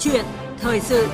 chuyện 0.00 0.24
thời 0.58 0.80
sự 0.80 1.08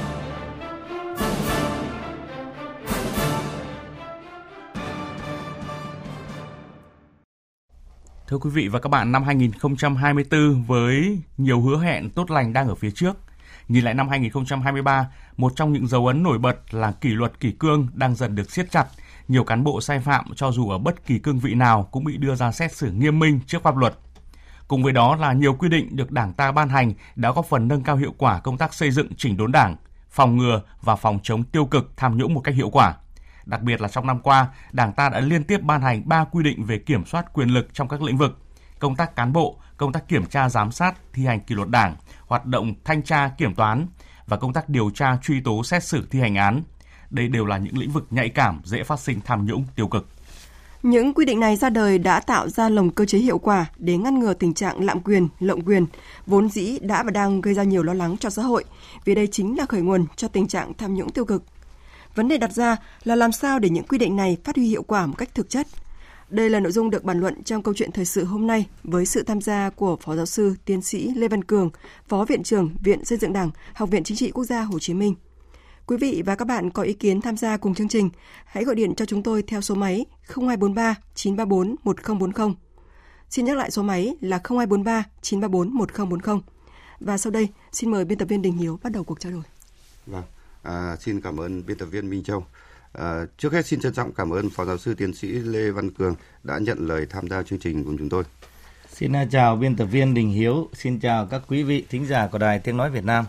Thưa 8.28 8.38
quý 8.38 8.50
vị 8.50 8.68
và 8.68 8.78
các 8.78 8.88
bạn, 8.88 9.12
năm 9.12 9.24
2024 9.24 10.62
với 10.62 11.18
nhiều 11.36 11.60
hứa 11.60 11.78
hẹn 11.78 12.10
tốt 12.10 12.30
lành 12.30 12.52
đang 12.52 12.68
ở 12.68 12.74
phía 12.74 12.90
trước. 12.90 13.16
Nhìn 13.68 13.84
lại 13.84 13.94
năm 13.94 14.08
2023, 14.08 15.08
một 15.36 15.52
trong 15.56 15.72
những 15.72 15.86
dấu 15.86 16.06
ấn 16.06 16.22
nổi 16.22 16.38
bật 16.38 16.74
là 16.74 16.92
kỷ 16.92 17.08
luật 17.08 17.40
kỷ 17.40 17.52
cương 17.52 17.88
đang 17.94 18.14
dần 18.14 18.34
được 18.34 18.50
siết 18.50 18.70
chặt. 18.70 18.86
Nhiều 19.28 19.44
cán 19.44 19.64
bộ 19.64 19.80
sai 19.80 20.00
phạm 20.00 20.24
cho 20.36 20.52
dù 20.52 20.70
ở 20.70 20.78
bất 20.78 21.06
kỳ 21.06 21.18
cương 21.18 21.38
vị 21.38 21.54
nào 21.54 21.88
cũng 21.90 22.04
bị 22.04 22.16
đưa 22.16 22.34
ra 22.34 22.52
xét 22.52 22.72
xử 22.72 22.92
nghiêm 22.92 23.18
minh 23.18 23.40
trước 23.46 23.62
pháp 23.62 23.76
luật. 23.76 23.94
Cùng 24.68 24.82
với 24.82 24.92
đó 24.92 25.16
là 25.16 25.32
nhiều 25.32 25.54
quy 25.54 25.68
định 25.68 25.96
được 25.96 26.12
Đảng 26.12 26.32
ta 26.32 26.52
ban 26.52 26.68
hành 26.68 26.92
đã 27.16 27.32
góp 27.32 27.46
phần 27.46 27.68
nâng 27.68 27.82
cao 27.82 27.96
hiệu 27.96 28.14
quả 28.18 28.40
công 28.40 28.58
tác 28.58 28.74
xây 28.74 28.90
dựng 28.90 29.14
chỉnh 29.16 29.36
đốn 29.36 29.52
Đảng, 29.52 29.76
phòng 30.10 30.36
ngừa 30.36 30.62
và 30.82 30.96
phòng 30.96 31.18
chống 31.22 31.44
tiêu 31.44 31.66
cực 31.66 31.92
tham 31.96 32.16
nhũng 32.16 32.34
một 32.34 32.40
cách 32.40 32.54
hiệu 32.54 32.70
quả. 32.70 32.94
Đặc 33.44 33.62
biệt 33.62 33.80
là 33.80 33.88
trong 33.88 34.06
năm 34.06 34.20
qua, 34.20 34.46
Đảng 34.72 34.92
ta 34.92 35.08
đã 35.08 35.20
liên 35.20 35.44
tiếp 35.44 35.62
ban 35.62 35.80
hành 35.80 36.08
3 36.08 36.24
quy 36.24 36.44
định 36.44 36.64
về 36.64 36.78
kiểm 36.78 37.04
soát 37.04 37.32
quyền 37.32 37.48
lực 37.48 37.68
trong 37.74 37.88
các 37.88 38.02
lĩnh 38.02 38.16
vực: 38.16 38.38
công 38.78 38.96
tác 38.96 39.16
cán 39.16 39.32
bộ, 39.32 39.58
công 39.76 39.92
tác 39.92 40.08
kiểm 40.08 40.26
tra 40.26 40.48
giám 40.48 40.72
sát, 40.72 40.94
thi 41.12 41.26
hành 41.26 41.40
kỷ 41.40 41.54
luật 41.54 41.68
Đảng, 41.68 41.96
hoạt 42.26 42.46
động 42.46 42.74
thanh 42.84 43.02
tra 43.02 43.28
kiểm 43.28 43.54
toán 43.54 43.86
và 44.26 44.36
công 44.36 44.52
tác 44.52 44.68
điều 44.68 44.90
tra 44.90 45.16
truy 45.22 45.40
tố 45.40 45.64
xét 45.64 45.84
xử 45.84 46.06
thi 46.10 46.20
hành 46.20 46.34
án. 46.34 46.62
Đây 47.10 47.28
đều 47.28 47.46
là 47.46 47.58
những 47.58 47.78
lĩnh 47.78 47.90
vực 47.90 48.06
nhạy 48.10 48.28
cảm 48.28 48.60
dễ 48.64 48.82
phát 48.82 49.00
sinh 49.00 49.20
tham 49.24 49.46
nhũng 49.46 49.64
tiêu 49.74 49.88
cực. 49.88 50.08
Những 50.82 51.14
quy 51.14 51.24
định 51.24 51.40
này 51.40 51.56
ra 51.56 51.70
đời 51.70 51.98
đã 51.98 52.20
tạo 52.20 52.48
ra 52.48 52.68
lồng 52.68 52.90
cơ 52.90 53.04
chế 53.04 53.18
hiệu 53.18 53.38
quả 53.38 53.66
để 53.78 53.96
ngăn 53.96 54.18
ngừa 54.18 54.34
tình 54.34 54.54
trạng 54.54 54.84
lạm 54.84 55.00
quyền, 55.00 55.28
lộng 55.40 55.60
quyền, 55.60 55.86
vốn 56.26 56.48
dĩ 56.48 56.78
đã 56.78 57.02
và 57.02 57.10
đang 57.10 57.40
gây 57.40 57.54
ra 57.54 57.62
nhiều 57.62 57.82
lo 57.82 57.94
lắng 57.94 58.16
cho 58.20 58.30
xã 58.30 58.42
hội, 58.42 58.64
vì 59.04 59.14
đây 59.14 59.26
chính 59.26 59.58
là 59.58 59.66
khởi 59.66 59.80
nguồn 59.80 60.06
cho 60.16 60.28
tình 60.28 60.48
trạng 60.48 60.74
tham 60.74 60.94
nhũng 60.94 61.10
tiêu 61.10 61.24
cực. 61.24 61.42
Vấn 62.14 62.28
đề 62.28 62.38
đặt 62.38 62.52
ra 62.52 62.76
là 63.04 63.14
làm 63.14 63.32
sao 63.32 63.58
để 63.58 63.68
những 63.68 63.84
quy 63.84 63.98
định 63.98 64.16
này 64.16 64.36
phát 64.44 64.56
huy 64.56 64.68
hiệu 64.68 64.82
quả 64.82 65.06
một 65.06 65.14
cách 65.18 65.34
thực 65.34 65.50
chất. 65.50 65.66
Đây 66.30 66.50
là 66.50 66.60
nội 66.60 66.72
dung 66.72 66.90
được 66.90 67.04
bàn 67.04 67.20
luận 67.20 67.42
trong 67.42 67.62
câu 67.62 67.74
chuyện 67.74 67.92
thời 67.92 68.04
sự 68.04 68.24
hôm 68.24 68.46
nay 68.46 68.66
với 68.84 69.06
sự 69.06 69.22
tham 69.22 69.40
gia 69.40 69.70
của 69.70 69.96
Phó 69.96 70.16
Giáo 70.16 70.26
sư 70.26 70.54
Tiến 70.64 70.82
sĩ 70.82 71.12
Lê 71.16 71.28
Văn 71.28 71.44
Cường, 71.44 71.70
Phó 72.08 72.24
Viện 72.24 72.42
trưởng 72.42 72.70
Viện 72.84 73.04
Xây 73.04 73.18
dựng 73.18 73.32
Đảng, 73.32 73.50
Học 73.74 73.90
viện 73.90 74.04
Chính 74.04 74.16
trị 74.16 74.30
Quốc 74.30 74.44
gia 74.44 74.62
Hồ 74.62 74.78
Chí 74.78 74.94
Minh. 74.94 75.14
Quý 75.86 75.96
vị 75.96 76.22
và 76.26 76.34
các 76.34 76.44
bạn 76.44 76.70
có 76.70 76.82
ý 76.82 76.92
kiến 76.92 77.20
tham 77.20 77.36
gia 77.36 77.56
cùng 77.56 77.74
chương 77.74 77.88
trình, 77.88 78.10
hãy 78.44 78.64
gọi 78.64 78.74
điện 78.74 78.94
cho 78.94 79.04
chúng 79.04 79.22
tôi 79.22 79.42
theo 79.42 79.60
số 79.60 79.74
máy 79.74 80.06
0243 80.28 80.94
934 81.14 81.74
1040. 81.84 82.54
Xin 83.30 83.44
nhắc 83.44 83.56
lại 83.56 83.70
số 83.70 83.82
máy 83.82 84.16
là 84.20 84.40
0243 84.44 85.04
934 85.22 85.74
1040. 85.74 86.40
Và 87.00 87.18
sau 87.18 87.30
đây, 87.30 87.48
xin 87.72 87.90
mời 87.90 88.04
biên 88.04 88.18
tập 88.18 88.28
viên 88.28 88.42
Đình 88.42 88.56
Hiếu 88.56 88.78
bắt 88.82 88.92
đầu 88.92 89.04
cuộc 89.04 89.20
trao 89.20 89.32
đổi. 89.32 89.42
Vâng, 90.06 90.24
à, 90.62 90.96
xin 91.00 91.20
cảm 91.20 91.40
ơn 91.40 91.66
biên 91.66 91.78
tập 91.78 91.86
viên 91.86 92.10
Minh 92.10 92.22
Châu. 92.22 92.46
À, 92.92 93.26
trước 93.38 93.52
hết 93.52 93.66
xin 93.66 93.80
trân 93.80 93.92
trọng 93.92 94.12
cảm 94.12 94.30
ơn 94.30 94.50
Phó 94.50 94.64
Giáo 94.64 94.78
sư 94.78 94.94
Tiến 94.94 95.14
sĩ 95.14 95.28
Lê 95.28 95.70
Văn 95.70 95.90
Cường 95.90 96.14
đã 96.42 96.58
nhận 96.58 96.78
lời 96.78 97.06
tham 97.10 97.28
gia 97.28 97.42
chương 97.42 97.58
trình 97.58 97.84
cùng 97.84 97.98
chúng 97.98 98.08
tôi. 98.08 98.24
Xin 98.92 99.12
chào 99.30 99.56
biên 99.56 99.76
tập 99.76 99.86
viên 99.86 100.14
Đình 100.14 100.30
Hiếu, 100.30 100.68
xin 100.72 101.00
chào 101.00 101.26
các 101.26 101.42
quý 101.48 101.62
vị 101.62 101.86
thính 101.90 102.06
giả 102.06 102.26
của 102.32 102.38
Đài 102.38 102.58
Tiếng 102.58 102.76
Nói 102.76 102.90
Việt 102.90 103.04
Nam. 103.04 103.24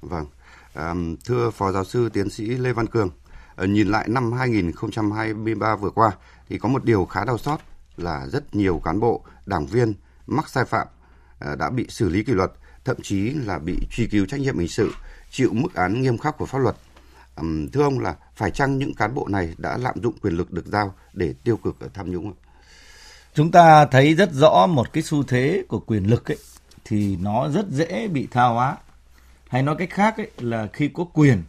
Vâng, 0.00 0.26
à, 0.74 0.94
thưa 1.24 1.50
Phó 1.50 1.72
Giáo 1.72 1.84
sư 1.84 2.08
Tiến 2.08 2.30
sĩ 2.30 2.44
Lê 2.44 2.72
Văn 2.72 2.86
Cường, 2.86 3.10
à, 3.56 3.66
nhìn 3.66 3.88
lại 3.88 4.08
năm 4.08 4.32
2023 4.32 5.76
vừa 5.76 5.90
qua 5.90 6.12
thì 6.48 6.58
có 6.58 6.68
một 6.68 6.84
điều 6.84 7.04
khá 7.04 7.24
đau 7.24 7.38
xót 7.38 7.60
là 7.96 8.26
rất 8.26 8.54
nhiều 8.54 8.80
cán 8.84 9.00
bộ, 9.00 9.24
đảng 9.46 9.66
viên 9.66 9.94
mắc 10.26 10.48
sai 10.48 10.64
phạm 10.64 10.86
à, 11.38 11.54
đã 11.54 11.70
bị 11.70 11.86
xử 11.88 12.08
lý 12.08 12.22
kỷ 12.22 12.32
luật, 12.32 12.52
thậm 12.84 12.96
chí 13.02 13.30
là 13.30 13.58
bị 13.58 13.78
truy 13.90 14.06
cứu 14.06 14.26
trách 14.26 14.40
nhiệm 14.40 14.58
hình 14.58 14.68
sự, 14.68 14.92
chịu 15.30 15.50
mức 15.52 15.74
án 15.74 16.02
nghiêm 16.02 16.18
khắc 16.18 16.38
của 16.38 16.46
pháp 16.46 16.58
luật. 16.58 16.76
À, 17.34 17.42
thưa 17.72 17.82
ông 17.82 17.98
là 17.98 18.16
phải 18.34 18.50
chăng 18.50 18.78
những 18.78 18.94
cán 18.94 19.14
bộ 19.14 19.28
này 19.28 19.54
đã 19.58 19.76
lạm 19.76 19.94
dụng 20.02 20.18
quyền 20.22 20.34
lực 20.34 20.52
được 20.52 20.66
giao 20.66 20.94
để 21.12 21.34
tiêu 21.44 21.56
cực 21.56 21.80
ở 21.80 21.88
tham 21.94 22.10
nhũng? 22.10 22.34
Chúng 23.34 23.50
ta 23.50 23.86
thấy 23.86 24.14
rất 24.14 24.32
rõ 24.32 24.66
một 24.66 24.92
cái 24.92 25.02
xu 25.02 25.22
thế 25.22 25.64
của 25.68 25.80
quyền 25.80 26.10
lực 26.10 26.30
ấy 26.30 26.38
thì 26.84 27.16
nó 27.16 27.48
rất 27.48 27.68
dễ 27.70 28.08
bị 28.08 28.28
tha 28.30 28.44
hóa. 28.44 28.76
Hay 29.48 29.62
nói 29.62 29.76
cách 29.78 29.90
khác 29.90 30.16
ấy 30.16 30.30
là 30.38 30.68
khi 30.72 30.88
có 30.94 31.04
quyền 31.04 31.42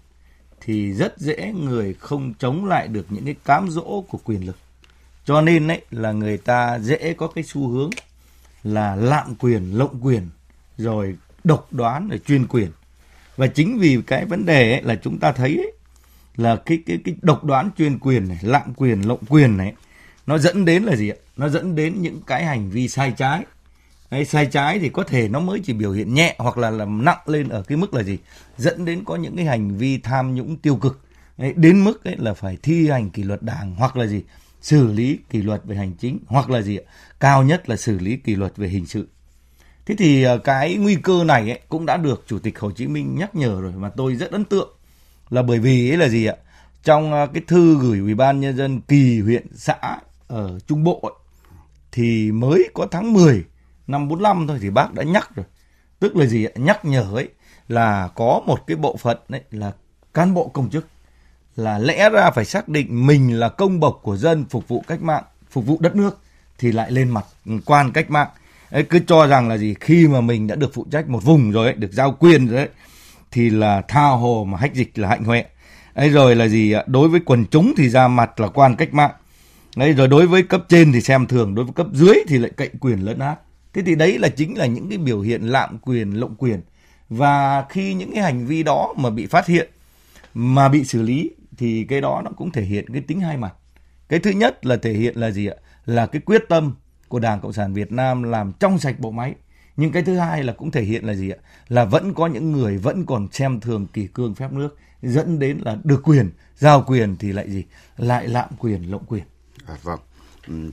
thì 0.62 0.94
rất 0.94 1.18
dễ 1.18 1.54
người 1.54 1.94
không 1.94 2.34
chống 2.40 2.66
lại 2.66 2.88
được 2.88 3.06
những 3.10 3.26
cái 3.26 3.36
cám 3.46 3.70
dỗ 3.70 4.04
của 4.10 4.20
quyền 4.24 4.46
lực. 4.46 4.58
Cho 5.26 5.42
nên 5.42 5.68
ấy 5.68 5.82
là 5.92 6.12
người 6.12 6.38
ta 6.38 6.80
dễ 6.80 7.14
có 7.14 7.28
cái 7.28 7.44
xu 7.44 7.68
hướng 7.68 7.90
là 8.64 8.96
lạm 8.96 9.36
quyền, 9.36 9.78
lộng 9.78 10.00
quyền, 10.02 10.30
rồi 10.78 11.16
độc 11.44 11.74
đoán, 11.74 12.09
rồi 12.09 12.20
chuyên 12.20 12.48
quyền. 12.48 12.72
Và 13.38 13.48
chính 13.48 13.80
vì 13.80 14.00
cái 14.08 14.26
vấn 14.26 14.46
đề 14.46 14.72
ấy 14.72 14.82
là 14.82 14.96
chúng 14.96 15.20
ta 15.20 15.32
thấy 15.32 15.58
ấy, 15.58 15.74
là 16.36 16.56
cái 16.56 16.80
cái 16.86 17.00
cái 17.06 17.16
độc 17.22 17.44
đoán 17.44 17.70
chuyên 17.78 18.00
quyền 18.00 18.28
này, 18.28 18.38
lạm 18.42 18.74
quyền, 18.74 19.02
lộng 19.02 19.26
quyền 19.30 19.58
này 19.58 19.74
nó 20.28 20.38
dẫn 20.38 20.66
đến 20.66 20.84
là 20.84 20.96
gì 20.96 21.09
ạ? 21.09 21.16
Nó 21.38 21.50
dẫn 21.50 21.76
đến 21.76 22.02
những 22.02 22.22
cái 22.28 22.46
hành 22.46 22.70
vi 22.70 22.88
sai 22.88 23.14
trái. 23.18 23.46
Đấy, 24.12 24.25
sai 24.25 24.46
trái 24.46 24.80
thì 24.80 24.90
có 24.90 25.03
thể 25.03 25.28
nó 25.28 25.40
mới 25.40 25.59
chỉ 25.64 25.74
biểu 25.74 25.92
hiện 25.92 26.14
nhẹ 26.14 26.36
hoặc 26.38 26.58
là 26.58 26.70
làm 26.70 27.06
nặng 27.06 27.20
lên 27.25 27.50
ở 27.50 27.62
cái 27.62 27.78
mức 27.78 27.94
là 27.94 28.03
gì? 28.03 28.18
Dẫn 28.58 28.86
đến 28.86 29.03
có 29.06 29.16
những 29.16 29.36
cái 29.36 29.46
hành 29.46 29.78
vi 29.78 29.97
tham 29.97 30.36
nhũng 30.36 30.58
tiêu 30.58 30.75
cực. 30.75 31.00
Đấy, 31.38 31.53
đến 31.56 31.84
mức 31.84 32.03
ấy 32.03 32.16
là 32.18 32.34
phải 32.34 32.58
thi 32.64 32.90
hành 32.90 33.09
kỷ 33.09 33.24
luật 33.24 33.44
đảng 33.44 33.75
hoặc 33.75 33.97
là 33.97 34.06
gì? 34.06 34.24
Xử 34.62 34.94
lý 34.94 35.20
kỷ 35.30 35.42
luật 35.42 35.62
về 35.66 35.75
hành 35.75 35.94
chính 35.94 36.20
hoặc 36.28 36.50
là 36.50 36.62
gì 36.62 36.78
ạ? 36.78 36.84
Cao 37.20 37.44
nhất 37.44 37.70
là 37.70 37.75
xử 37.75 38.00
lý 38.00 38.18
kỷ 38.18 38.36
luật 38.36 38.58
về 38.58 38.68
hình 38.68 38.86
sự. 38.86 39.08
Thế 39.86 39.96
thì 39.97 40.24
ờ, 40.24 40.38
cái 40.38 40.76
nguy 40.76 40.96
cơ 40.96 41.24
này 41.24 41.50
ấy 41.50 41.59
cũng 41.70 41.86
đã 41.86 41.97
được 41.97 42.24
Chủ 42.28 42.40
tịch 42.40 42.59
Hồ 42.59 42.72
Chí 42.72 42.88
Minh 42.88 43.16
nhắc 43.16 43.36
nhở 43.36 43.62
rồi 43.62 43.72
mà 43.72 43.90
tôi 43.90 44.16
rất 44.16 44.31
ấn 44.31 44.46
tượng 44.46 44.70
là 45.30 45.41
bởi 45.41 45.59
vì 45.59 45.91
ấy 45.91 45.97
là 45.97 46.08
gì 46.08 46.26
ạ? 46.26 46.36
Trong 46.84 47.12
ờ, 47.12 47.28
cái 47.34 47.44
thư 47.47 47.78
gửi 47.80 48.00
Ủy 48.00 48.16
ban 48.16 48.40
nhân 48.40 48.58
dân 48.58 48.81
kỳ 48.81 49.20
huyện 49.20 49.47
xã 49.56 49.97
ở 50.28 50.59
Trung 50.68 50.84
Bộ 50.84 51.00
ấy, 51.00 51.14
thì 51.91 52.31
mới 52.31 52.70
có 52.74 52.88
tháng 52.91 53.14
10 53.14 53.44
năm 53.90 54.08
45 54.08 54.48
thôi 54.48 54.58
thì 54.62 54.70
bác 54.70 54.94
đã 54.94 55.04
nhắc 55.04 55.36
rồi. 55.36 55.46
Tức 56.00 56.16
là 56.16 56.26
gì 56.26 56.46
ạ? 56.46 56.52
Nhắc 56.56 56.86
nhở 56.86 57.06
ấy 57.14 57.30
là 57.68 58.10
có 58.16 58.42
một 58.46 58.68
cái 58.68 58.78
bộ 58.78 58.98
phận 58.98 59.18
ấy 59.30 59.42
là 59.52 59.72
cán 60.14 60.34
bộ 60.34 60.48
công 60.48 60.70
chức 60.70 60.88
là 61.56 61.80
lẽ 61.80 62.10
ra 62.10 62.32
phải 62.32 62.46
xác 62.46 62.70
định 62.70 63.08
mình 63.08 63.40
là 63.40 63.50
công 63.50 63.80
bộc 63.80 64.00
của 64.04 64.18
dân 64.18 64.46
phục 64.50 64.68
vụ 64.68 64.84
cách 64.88 65.02
mạng, 65.02 65.24
phục 65.50 65.66
vụ 65.66 65.78
đất 65.80 65.96
nước 65.96 66.20
thì 66.58 66.72
lại 66.72 66.92
lên 66.92 67.10
mặt 67.10 67.26
quan 67.66 67.92
cách 67.92 68.10
mạng. 68.10 68.28
Ấy, 68.72 68.84
cứ 68.84 69.00
cho 69.08 69.28
rằng 69.28 69.50
là 69.50 69.58
gì 69.58 69.76
khi 69.80 70.08
mà 70.08 70.22
mình 70.22 70.48
đã 70.48 70.56
được 70.56 70.74
phụ 70.74 70.86
trách 70.92 71.10
một 71.10 71.24
vùng 71.24 71.52
rồi 71.52 71.66
ấy, 71.66 71.74
được 71.74 71.92
giao 71.92 72.12
quyền 72.12 72.48
rồi 72.48 72.58
ấy 72.58 72.70
thì 73.32 73.50
là 73.50 73.82
tha 73.88 74.08
hồ 74.08 74.48
mà 74.50 74.58
hách 74.58 74.74
dịch 74.74 75.00
là 75.00 75.08
hạnh 75.08 75.24
huệ. 75.24 75.46
Ấy 75.94 76.10
rồi 76.10 76.36
là 76.36 76.48
gì 76.48 76.72
ạ? 76.72 76.84
Đối 76.88 77.10
với 77.10 77.20
quần 77.26 77.46
chúng 77.46 77.74
thì 77.78 77.90
ra 77.90 78.08
mặt 78.08 78.40
là 78.40 78.48
quan 78.48 78.76
cách 78.76 78.94
mạng. 78.94 79.12
Đấy 79.76 79.94
rồi 79.94 80.08
đối 80.08 80.28
với 80.28 80.44
cấp 80.44 80.64
trên 80.70 80.92
thì 80.92 81.02
xem 81.02 81.28
thường, 81.28 81.56
đối 81.56 81.66
với 81.66 81.74
cấp 81.74 81.88
dưới 81.94 82.16
thì 82.28 82.38
lại 82.38 82.52
cậy 82.58 82.70
quyền 82.80 83.00
lấn 83.00 83.20
át. 83.20 83.40
Thế 83.74 83.81
thì 83.81 83.96
đấy 83.96 84.19
là 84.19 84.30
chính 84.30 84.57
là 84.57 84.66
những 84.66 84.90
cái 84.90 84.97
biểu 84.97 85.22
hiện 85.22 85.41
lạm 85.41 85.78
quyền, 85.80 86.12
lộng 86.12 86.35
quyền. 86.35 86.62
Và 87.09 87.66
khi 87.69 87.94
những 87.94 88.12
cái 88.13 88.24
hành 88.24 88.46
vi 88.46 88.63
đó 88.63 88.94
mà 88.97 89.09
bị 89.09 89.25
phát 89.25 89.46
hiện, 89.46 89.69
mà 90.34 90.69
bị 90.69 90.84
xử 90.84 91.02
lý 91.02 91.31
thì 91.57 91.84
cái 91.84 92.02
đó 92.02 92.22
nó 92.25 92.31
cũng 92.38 92.52
thể 92.52 92.62
hiện 92.62 92.85
cái 92.94 93.02
tính 93.02 93.19
hai 93.19 93.38
mặt. 93.38 93.53
Cái 94.09 94.19
thứ 94.19 94.31
nhất 94.31 94.66
là 94.66 94.78
thể 94.78 94.94
hiện 94.94 95.18
là 95.18 95.31
gì 95.31 95.47
ạ? 95.47 95.56
Là 95.85 96.06
cái 96.06 96.22
quyết 96.25 96.44
tâm 96.50 96.75
của 97.08 97.19
Đảng 97.19 97.40
Cộng 97.40 97.53
sản 97.53 97.74
Việt 97.74 97.91
Nam 97.91 98.24
làm 98.24 98.52
trong 98.59 98.79
sạch 98.79 99.00
bộ 99.00 99.12
máy. 99.12 99.35
Nhưng 99.78 99.91
cái 99.91 100.03
thứ 100.03 100.18
hai 100.18 100.44
là 100.44 100.53
cũng 100.53 100.72
thể 100.72 100.84
hiện 100.84 101.06
là 101.06 101.13
gì 101.13 101.29
ạ? 101.29 101.38
Là 101.68 101.85
vẫn 101.85 102.13
có 102.13 102.28
những 102.28 102.52
người 102.52 102.78
vẫn 102.78 103.06
còn 103.06 103.28
xem 103.31 103.59
thường 103.59 103.88
kỷ 103.94 104.08
cương 104.08 104.35
phép 104.35 104.52
nước 104.52 104.78
dẫn 105.02 105.40
đến 105.40 105.58
là 105.66 105.78
được 105.84 106.02
quyền, 106.03 106.29
giao 106.58 106.84
quyền 106.88 107.16
thì 107.16 107.31
lại 107.31 107.52
gì? 107.52 107.63
Lại 107.97 108.28
lạm 108.28 108.50
quyền, 108.59 108.91
lộng 108.91 109.06
quyền. 109.08 109.24
À, 109.66 109.75
vâng. 109.84 110.00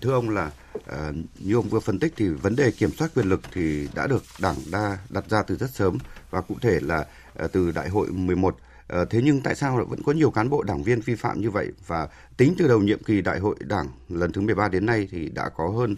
Thưa 0.00 0.12
ông 0.12 0.30
là 0.30 0.50
à, 0.86 1.12
như 1.38 1.54
ông 1.54 1.68
vừa 1.68 1.80
phân 1.80 1.98
tích 1.98 2.12
thì 2.16 2.28
vấn 2.28 2.56
đề 2.56 2.70
kiểm 2.70 2.90
soát 2.98 3.10
quyền 3.14 3.28
lực 3.28 3.40
thì 3.52 3.88
đã 3.94 4.06
được 4.06 4.22
Đảng 4.40 4.56
đa 4.72 4.98
đặt 5.08 5.24
ra 5.28 5.42
từ 5.42 5.56
rất 5.56 5.70
sớm 5.70 5.98
và 6.30 6.40
cụ 6.40 6.54
thể 6.60 6.78
là 6.82 7.06
à, 7.38 7.46
từ 7.52 7.72
Đại 7.72 7.88
hội 7.88 8.08
11. 8.10 8.56
À, 8.58 8.62
ờ, 8.88 9.04
thế 9.04 9.20
nhưng 9.24 9.40
tại 9.40 9.54
sao 9.54 9.78
lại 9.78 9.86
vẫn 9.90 10.02
có 10.06 10.12
nhiều 10.12 10.30
cán 10.30 10.50
bộ 10.50 10.62
đảng 10.62 10.82
viên 10.82 11.00
vi 11.00 11.14
phạm 11.14 11.40
như 11.40 11.50
vậy 11.50 11.72
và 11.86 12.08
tính 12.36 12.54
từ 12.58 12.68
đầu 12.68 12.78
nhiệm 12.78 13.02
kỳ 13.02 13.20
Đại 13.20 13.38
hội 13.38 13.56
Đảng 13.60 13.88
lần 14.08 14.32
thứ 14.32 14.40
13 14.40 14.68
đến 14.68 14.86
nay 14.86 15.08
thì 15.10 15.28
đã 15.28 15.48
có 15.48 15.68
hơn 15.68 15.96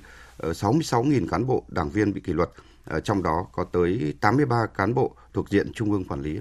uh, 0.49 0.57
66.000 0.57 1.29
cán 1.29 1.47
bộ 1.47 1.65
đảng 1.69 1.91
viên 1.91 2.13
bị 2.13 2.21
kỷ 2.21 2.33
luật, 2.33 2.51
trong 3.05 3.23
đó 3.23 3.47
có 3.53 3.65
tới 3.65 4.15
83 4.21 4.67
cán 4.77 4.95
bộ 4.95 5.15
thuộc 5.35 5.51
diện 5.51 5.73
trung 5.73 5.93
ương 5.93 6.05
quản 6.05 6.23
lý. 6.23 6.39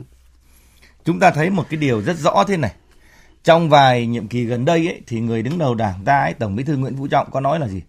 Chúng 1.04 1.20
ta 1.20 1.32
thấy 1.32 1.50
một 1.50 1.64
cái 1.70 1.78
điều 1.78 2.02
rất 2.02 2.18
rõ 2.18 2.44
thế 2.48 2.58
này 2.58 2.76
trong 3.48 3.70
vài 3.70 4.08
nhiệm 4.08 4.28
kỳ 4.28 4.46
gần 4.46 4.66
đây 4.66 4.88
ấy, 4.88 5.02
thì 5.08 5.20
người 5.20 5.42
đứng 5.42 5.58
đầu 5.58 5.76
đảng 5.76 6.04
ta 6.06 6.20
ấy, 6.20 6.34
tổng 6.34 6.56
bí 6.56 6.64
thư 6.64 6.78
nguyễn 6.78 6.98
phú 6.98 7.08
trọng 7.08 7.32
có 7.32 7.40
nói 7.40 7.60
là 7.60 7.68
gì 7.68 7.82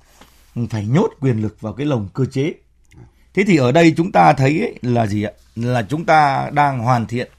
phải 0.66 0.86
nhốt 0.86 1.10
quyền 1.20 1.42
lực 1.42 1.60
vào 1.60 1.72
cái 1.72 1.86
lồng 1.86 2.08
cơ 2.14 2.24
chế. 2.24 2.52
Thế 3.34 3.44
thì 3.46 3.56
ở 3.56 3.72
đây 3.72 3.94
chúng 3.96 4.12
ta 4.12 4.32
thấy 4.32 4.60
ấy, 4.60 4.78
là 4.82 5.06
gì 5.06 5.22
ạ? 5.22 5.32
Là 5.56 5.82
chúng 5.82 6.04
ta 6.04 6.50
đang 6.52 6.78
hoàn 6.78 7.06
thiện 7.06 7.30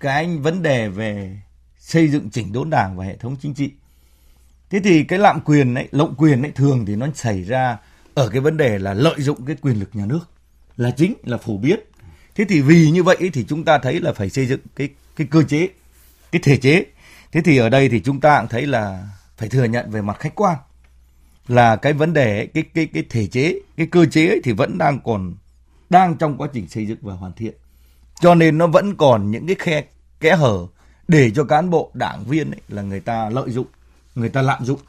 cái 0.00 0.36
vấn 0.36 0.62
đề 0.62 0.88
về 0.88 1.36
xây 1.78 2.08
dựng 2.08 2.30
chỉnh 2.30 2.52
đốn 2.52 2.70
đảng 2.70 2.96
và 2.96 3.04
hệ 3.04 3.16
thống 3.16 3.36
chính 3.42 3.54
trị. 3.54 3.70
Thế 4.70 4.80
thì 4.84 5.04
cái 5.04 5.18
lạm 5.18 5.40
quyền 5.40 5.74
ấy 5.74 5.88
lộng 5.90 6.14
quyền 6.18 6.42
ấy 6.42 6.50
thường 6.50 6.86
thì 6.86 6.96
nó 6.96 7.06
xảy 7.14 7.42
ra 7.42 7.78
ở 8.14 8.28
cái 8.28 8.40
vấn 8.40 8.56
đề 8.56 8.78
là 8.78 8.94
lợi 8.94 9.14
dụng 9.18 9.44
cái 9.46 9.56
quyền 9.60 9.80
lực 9.80 9.90
nhà 9.92 10.06
nước 10.06 10.30
là 10.76 10.90
chính 10.90 11.14
là 11.24 11.36
phổ 11.36 11.56
biến. 11.56 11.80
Thế 12.34 12.44
thì 12.48 12.60
vì 12.60 12.90
như 12.90 13.02
vậy 13.02 13.16
thì 13.32 13.44
chúng 13.48 13.64
ta 13.64 13.78
thấy 13.78 14.00
là 14.00 14.12
phải 14.12 14.30
xây 14.30 14.46
dựng 14.46 14.60
cái 14.76 14.88
cái 15.16 15.26
cơ 15.30 15.42
chế 15.42 15.68
cái 16.32 16.40
thể 16.44 16.56
chế. 16.56 16.84
Thế 17.32 17.40
thì 17.44 17.56
ở 17.56 17.68
đây 17.68 17.88
thì 17.88 18.00
chúng 18.00 18.20
ta 18.20 18.40
cũng 18.40 18.48
thấy 18.48 18.66
là 18.66 19.08
phải 19.36 19.48
thừa 19.48 19.64
nhận 19.64 19.90
về 19.90 20.02
mặt 20.02 20.16
khách 20.20 20.34
quan 20.34 20.56
là 21.48 21.76
cái 21.76 21.92
vấn 21.92 22.12
đề 22.12 22.46
cái 22.46 22.64
cái 22.74 22.86
cái 22.86 23.04
thể 23.10 23.26
chế 23.26 23.58
cái 23.76 23.86
cơ 23.86 24.06
chế 24.06 24.26
ấy 24.26 24.40
thì 24.44 24.52
vẫn 24.52 24.78
đang 24.78 25.00
còn 25.04 25.34
đang 25.90 26.16
trong 26.16 26.36
quá 26.36 26.48
trình 26.52 26.68
xây 26.68 26.86
dựng 26.86 26.98
và 27.02 27.14
hoàn 27.14 27.32
thiện. 27.32 27.54
Cho 28.20 28.34
nên 28.34 28.58
nó 28.58 28.66
vẫn 28.66 28.96
còn 28.96 29.30
những 29.30 29.46
cái 29.46 29.56
khe 29.58 29.84
kẽ 30.20 30.36
hở 30.36 30.66
để 31.08 31.30
cho 31.30 31.44
cán 31.44 31.70
bộ 31.70 31.90
đảng 31.94 32.24
viên 32.24 32.50
ấy, 32.50 32.60
là 32.68 32.82
người 32.82 33.00
ta 33.00 33.30
lợi 33.30 33.50
dụng 33.50 33.66
người 34.14 34.28
ta 34.28 34.42
lạm 34.42 34.64
dụng. 34.64 34.80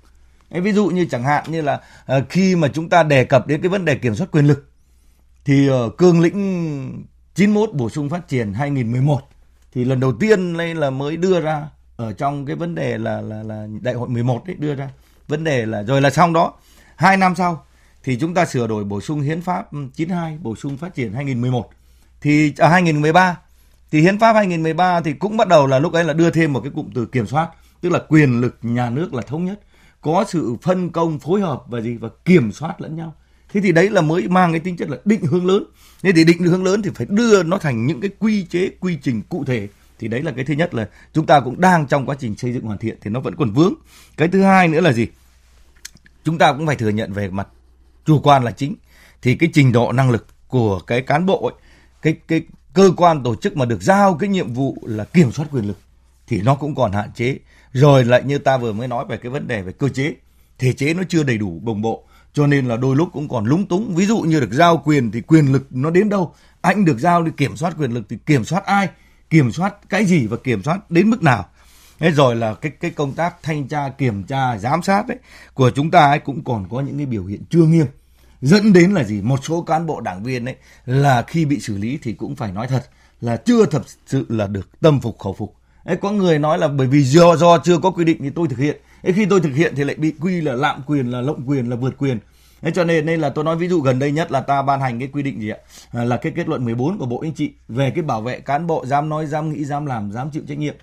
Ê, 0.49 0.59
ví 0.59 0.71
dụ 0.71 0.87
như 0.87 1.05
chẳng 1.11 1.23
hạn 1.23 1.43
như 1.47 1.61
là 1.61 1.81
uh, 2.17 2.23
khi 2.29 2.55
mà 2.55 2.67
chúng 2.67 2.89
ta 2.89 3.03
đề 3.03 3.25
cập 3.25 3.47
đến 3.47 3.61
cái 3.61 3.69
vấn 3.69 3.85
đề 3.85 3.95
kiểm 3.95 4.15
soát 4.15 4.31
quyền 4.31 4.45
lực 4.45 4.69
thì 5.45 5.69
uh, 5.69 5.97
cương 5.97 6.21
lĩnh 6.21 7.05
91 7.35 7.73
bổ 7.73 7.89
sung 7.89 8.09
phát 8.09 8.27
triển 8.27 8.53
2011 8.53 9.21
thì 9.73 9.85
lần 9.85 9.99
đầu 9.99 10.13
tiên 10.19 10.57
đây 10.57 10.75
là 10.75 10.89
mới 10.89 11.17
đưa 11.17 11.41
ra 11.41 11.69
ở 11.95 12.13
trong 12.13 12.45
cái 12.45 12.55
vấn 12.55 12.75
đề 12.75 12.97
là 12.97 13.21
là 13.21 13.43
là 13.43 13.67
đại 13.81 13.93
hội 13.93 14.09
11 14.09 14.45
đấy 14.45 14.55
đưa 14.59 14.75
ra 14.75 14.89
vấn 15.27 15.43
đề 15.43 15.65
là 15.65 15.83
rồi 15.83 16.01
là 16.01 16.09
xong 16.09 16.33
đó. 16.33 16.53
Hai 16.95 17.17
năm 17.17 17.35
sau 17.35 17.65
thì 18.03 18.17
chúng 18.19 18.33
ta 18.33 18.45
sửa 18.45 18.67
đổi 18.67 18.83
bổ 18.83 19.01
sung 19.01 19.21
hiến 19.21 19.41
pháp 19.41 19.71
ừ, 19.71 19.79
92 19.95 20.37
bổ 20.41 20.55
sung 20.55 20.77
phát 20.77 20.95
triển 20.95 21.13
2011 21.13 21.69
thì 22.21 22.53
à, 22.57 22.69
2013 22.69 23.37
thì 23.91 24.01
hiến 24.01 24.19
pháp 24.19 24.33
2013 24.33 25.01
thì 25.01 25.13
cũng 25.13 25.37
bắt 25.37 25.47
đầu 25.47 25.67
là 25.67 25.79
lúc 25.79 25.93
ấy 25.93 26.03
là 26.03 26.13
đưa 26.13 26.29
thêm 26.29 26.53
một 26.53 26.59
cái 26.59 26.71
cụm 26.75 26.89
từ 26.95 27.05
kiểm 27.05 27.27
soát 27.27 27.49
tức 27.81 27.89
là 27.89 27.99
quyền 28.09 28.41
lực 28.41 28.57
nhà 28.61 28.89
nước 28.89 29.13
là 29.13 29.21
thống 29.21 29.45
nhất 29.45 29.59
có 30.01 30.25
sự 30.27 30.55
phân 30.61 30.89
công 30.89 31.19
phối 31.19 31.41
hợp 31.41 31.63
và 31.67 31.81
gì 31.81 31.97
và 31.97 32.09
kiểm 32.25 32.51
soát 32.51 32.81
lẫn 32.81 32.95
nhau. 32.95 33.13
Thế 33.53 33.61
thì 33.61 33.71
đấy 33.71 33.89
là 33.89 34.01
mới 34.01 34.27
mang 34.27 34.51
cái 34.51 34.59
tính 34.59 34.77
chất 34.77 34.89
là 34.89 34.97
định 35.05 35.21
hướng 35.21 35.45
lớn. 35.45 35.63
Thế 36.01 36.11
thì 36.11 36.23
định 36.23 36.39
hướng 36.39 36.63
lớn 36.63 36.81
thì 36.81 36.89
phải 36.95 37.07
đưa 37.09 37.43
nó 37.43 37.57
thành 37.57 37.85
những 37.85 38.01
cái 38.01 38.11
quy 38.19 38.43
chế 38.43 38.69
quy 38.79 38.97
trình 39.01 39.21
cụ 39.29 39.43
thể 39.43 39.67
thì 39.99 40.07
đấy 40.07 40.21
là 40.21 40.31
cái 40.31 40.45
thứ 40.45 40.53
nhất 40.53 40.73
là 40.73 40.89
chúng 41.13 41.25
ta 41.25 41.39
cũng 41.39 41.61
đang 41.61 41.87
trong 41.87 42.05
quá 42.05 42.15
trình 42.19 42.37
xây 42.37 42.53
dựng 42.53 42.63
hoàn 42.63 42.77
thiện 42.77 42.97
thì 43.01 43.09
nó 43.09 43.19
vẫn 43.19 43.35
còn 43.35 43.51
vướng. 43.51 43.73
Cái 44.17 44.27
thứ 44.27 44.41
hai 44.41 44.67
nữa 44.67 44.81
là 44.81 44.93
gì? 44.93 45.07
Chúng 46.23 46.37
ta 46.37 46.53
cũng 46.53 46.67
phải 46.67 46.75
thừa 46.75 46.89
nhận 46.89 47.13
về 47.13 47.29
mặt 47.29 47.47
chủ 48.05 48.19
quan 48.19 48.43
là 48.43 48.51
chính. 48.51 48.75
Thì 49.21 49.35
cái 49.35 49.49
trình 49.53 49.71
độ 49.71 49.91
năng 49.91 50.09
lực 50.11 50.27
của 50.47 50.79
cái 50.79 51.01
cán 51.01 51.25
bộ 51.25 51.47
ấy, 51.47 51.53
cái 52.01 52.15
cái 52.27 52.41
cơ 52.73 52.91
quan 52.97 53.23
tổ 53.23 53.35
chức 53.35 53.57
mà 53.57 53.65
được 53.65 53.81
giao 53.81 54.13
cái 54.13 54.29
nhiệm 54.29 54.53
vụ 54.53 54.77
là 54.81 55.03
kiểm 55.03 55.31
soát 55.31 55.45
quyền 55.51 55.67
lực 55.67 55.77
thì 56.27 56.41
nó 56.41 56.55
cũng 56.55 56.75
còn 56.75 56.91
hạn 56.91 57.11
chế. 57.15 57.37
Rồi 57.73 58.05
lại 58.05 58.23
như 58.25 58.37
ta 58.37 58.57
vừa 58.57 58.73
mới 58.73 58.87
nói 58.87 59.05
về 59.09 59.17
cái 59.17 59.29
vấn 59.29 59.47
đề 59.47 59.61
về 59.61 59.71
cơ 59.71 59.89
chế 59.89 60.15
thể 60.59 60.73
chế 60.73 60.93
nó 60.93 61.03
chưa 61.09 61.23
đầy 61.23 61.37
đủ 61.37 61.61
đồng 61.65 61.81
bộ 61.81 62.03
cho 62.33 62.47
nên 62.47 62.65
là 62.65 62.77
đôi 62.77 62.95
lúc 62.95 63.09
cũng 63.13 63.29
còn 63.29 63.45
lúng 63.45 63.65
túng. 63.65 63.95
Ví 63.95 64.05
dụ 64.05 64.19
như 64.19 64.39
được 64.39 64.53
giao 64.53 64.77
quyền 64.85 65.11
thì 65.11 65.21
quyền 65.21 65.53
lực 65.53 65.67
nó 65.69 65.89
đến 65.89 66.09
đâu? 66.09 66.33
Anh 66.61 66.85
được 66.85 66.99
giao 66.99 67.23
đi 67.23 67.31
kiểm 67.37 67.57
soát 67.57 67.73
quyền 67.77 67.91
lực 67.91 68.03
thì 68.09 68.17
kiểm 68.25 68.45
soát 68.45 68.65
ai? 68.65 68.89
Kiểm 69.29 69.51
soát 69.51 69.89
cái 69.89 70.05
gì 70.05 70.27
và 70.27 70.37
kiểm 70.43 70.63
soát 70.63 70.91
đến 70.91 71.09
mức 71.09 71.23
nào. 71.23 71.45
Thế 71.99 72.11
rồi 72.11 72.35
là 72.35 72.53
cái 72.53 72.71
cái 72.79 72.91
công 72.91 73.13
tác 73.13 73.35
thanh 73.43 73.67
tra, 73.67 73.89
kiểm 73.89 74.23
tra, 74.23 74.57
giám 74.57 74.81
sát 74.81 75.07
ấy, 75.07 75.17
của 75.53 75.71
chúng 75.71 75.91
ta 75.91 76.05
ấy 76.05 76.19
cũng 76.19 76.43
còn 76.43 76.67
có 76.69 76.81
những 76.81 76.97
cái 76.97 77.05
biểu 77.05 77.25
hiện 77.25 77.41
chưa 77.49 77.65
nghiêm. 77.65 77.85
Dẫn 78.41 78.73
đến 78.73 78.93
là 78.93 79.03
gì? 79.03 79.21
Một 79.21 79.39
số 79.43 79.61
cán 79.61 79.85
bộ 79.85 80.01
đảng 80.01 80.23
viên 80.23 80.45
ấy 80.45 80.55
là 80.85 81.21
khi 81.27 81.45
bị 81.45 81.59
xử 81.59 81.77
lý 81.77 81.99
thì 82.03 82.13
cũng 82.13 82.35
phải 82.35 82.51
nói 82.51 82.67
thật 82.67 82.83
là 83.21 83.37
chưa 83.37 83.65
thật 83.65 83.81
sự 84.07 84.25
là 84.29 84.47
được 84.47 84.79
tâm 84.81 84.99
phục 85.01 85.19
khẩu 85.19 85.33
phục. 85.33 85.55
Ấy 85.83 85.97
có 85.97 86.11
người 86.11 86.39
nói 86.39 86.57
là 86.57 86.67
bởi 86.67 86.87
vì 86.87 87.03
do 87.03 87.35
do 87.35 87.57
chưa 87.57 87.77
có 87.77 87.91
quy 87.91 88.05
định 88.05 88.17
thì 88.21 88.29
tôi 88.29 88.47
thực 88.47 88.59
hiện. 88.59 88.81
Ấy 89.03 89.13
khi 89.13 89.25
tôi 89.25 89.41
thực 89.41 89.53
hiện 89.55 89.73
thì 89.75 89.83
lại 89.83 89.95
bị 89.95 90.13
quy 90.21 90.41
là 90.41 90.53
lạm 90.53 90.81
quyền, 90.87 91.11
là 91.11 91.21
lộng 91.21 91.43
quyền, 91.47 91.69
là 91.69 91.75
vượt 91.75 91.97
quyền. 91.97 92.19
Thế 92.61 92.71
cho 92.75 92.83
nên 92.83 93.05
nên 93.05 93.19
là 93.19 93.29
tôi 93.29 93.43
nói 93.43 93.55
ví 93.55 93.67
dụ 93.67 93.81
gần 93.81 93.99
đây 93.99 94.11
nhất 94.11 94.31
là 94.31 94.41
ta 94.41 94.61
ban 94.61 94.81
hành 94.81 94.99
cái 94.99 95.07
quy 95.13 95.23
định 95.23 95.41
gì 95.41 95.49
ạ? 95.49 95.57
À, 95.91 96.03
là 96.03 96.17
cái 96.17 96.31
kết 96.35 96.49
luận 96.49 96.65
14 96.65 96.97
của 96.97 97.05
Bộ 97.05 97.19
Chính 97.23 97.33
trị 97.33 97.51
về 97.67 97.91
cái 97.91 98.03
bảo 98.03 98.21
vệ 98.21 98.39
cán 98.39 98.67
bộ 98.67 98.85
dám 98.85 99.09
nói, 99.09 99.25
dám 99.25 99.53
nghĩ, 99.53 99.65
dám 99.65 99.85
làm, 99.85 100.11
dám 100.11 100.29
chịu 100.31 100.43
trách 100.47 100.57
nhiệm. 100.57 100.75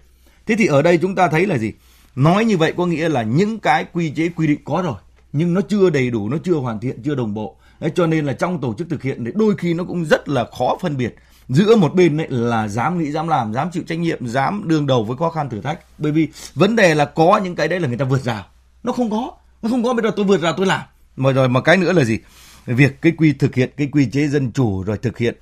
Thế 0.47 0.55
thì 0.59 0.67
ở 0.67 0.82
đây 0.82 0.99
chúng 1.03 1.15
ta 1.15 1.29
thấy 1.29 1.47
là 1.47 1.59
gì? 1.59 1.73
Nói 2.17 2.44
như 2.44 2.56
vậy 2.56 2.75
có 2.76 2.87
nghĩa 2.87 3.09
là 3.09 3.23
những 3.23 3.59
cái 3.59 3.85
quy 3.93 4.11
chế 4.11 4.29
quy 4.29 4.47
định 4.47 4.61
có 4.65 4.82
rồi 4.85 4.97
nhưng 5.32 5.55
nó 5.55 5.61
chưa 5.69 5.91
đầy 5.91 6.11
đủ, 6.11 6.29
nó 6.29 6.37
chưa 6.44 6.55
hoàn 6.55 6.81
thiện, 6.81 7.03
chưa 7.05 7.15
đồng 7.15 7.35
bộ. 7.35 7.56
Đấy, 7.81 7.93
cho 7.94 8.06
nên 8.06 8.26
là 8.26 8.32
trong 8.32 8.61
tổ 8.61 8.75
chức 8.79 8.91
thực 8.91 9.03
hiện 9.03 9.25
thì 9.25 9.31
đôi 9.35 9.55
khi 9.56 9.75
nó 9.75 9.85
cũng 9.85 10.05
rất 10.05 10.29
là 10.29 10.44
khó 10.59 10.76
phân 10.81 10.97
biệt 10.97 11.17
giữa 11.49 11.76
một 11.76 11.94
bên 11.94 12.21
ấy 12.21 12.26
là 12.31 12.69
dám 12.69 12.99
nghĩ 12.99 13.11
dám 13.11 13.29
làm 13.29 13.53
dám 13.53 13.71
chịu 13.73 13.82
trách 13.87 13.99
nhiệm 13.99 14.26
dám 14.26 14.62
đương 14.69 14.87
đầu 14.87 15.05
với 15.05 15.17
khó 15.17 15.31
khăn 15.31 15.49
thử 15.49 15.61
thách 15.61 15.79
bởi 15.99 16.12
vì 16.12 16.29
vấn 16.55 16.76
đề 16.76 16.94
là 16.94 17.05
có 17.05 17.41
những 17.44 17.56
cái 17.56 17.69
đấy 17.69 17.81
là 17.81 17.88
người 17.88 17.99
ta 17.99 18.05
vượt 18.05 18.23
rào 18.23 18.44
nó 18.82 18.93
không 18.93 19.11
có 19.11 19.31
nó 19.62 19.71
không 19.71 19.85
có 19.85 19.94
bây 19.94 20.03
giờ 20.03 20.11
tôi 20.17 20.25
vượt 20.25 20.41
rào 20.41 20.53
tôi 20.56 20.67
làm 20.67 20.81
mà 21.16 21.32
rồi 21.32 21.49
mà 21.49 21.61
cái 21.61 21.76
nữa 21.76 21.93
là 21.93 22.05
gì? 22.05 22.19
Việc 22.66 23.02
cái 23.02 23.12
quy 23.16 23.32
thực 23.32 23.55
hiện, 23.55 23.70
cái 23.76 23.88
quy 23.93 24.06
chế 24.06 24.28
dân 24.28 24.52
chủ 24.52 24.82
rồi 24.82 24.99
thực 24.99 25.19
hiện 25.19 25.37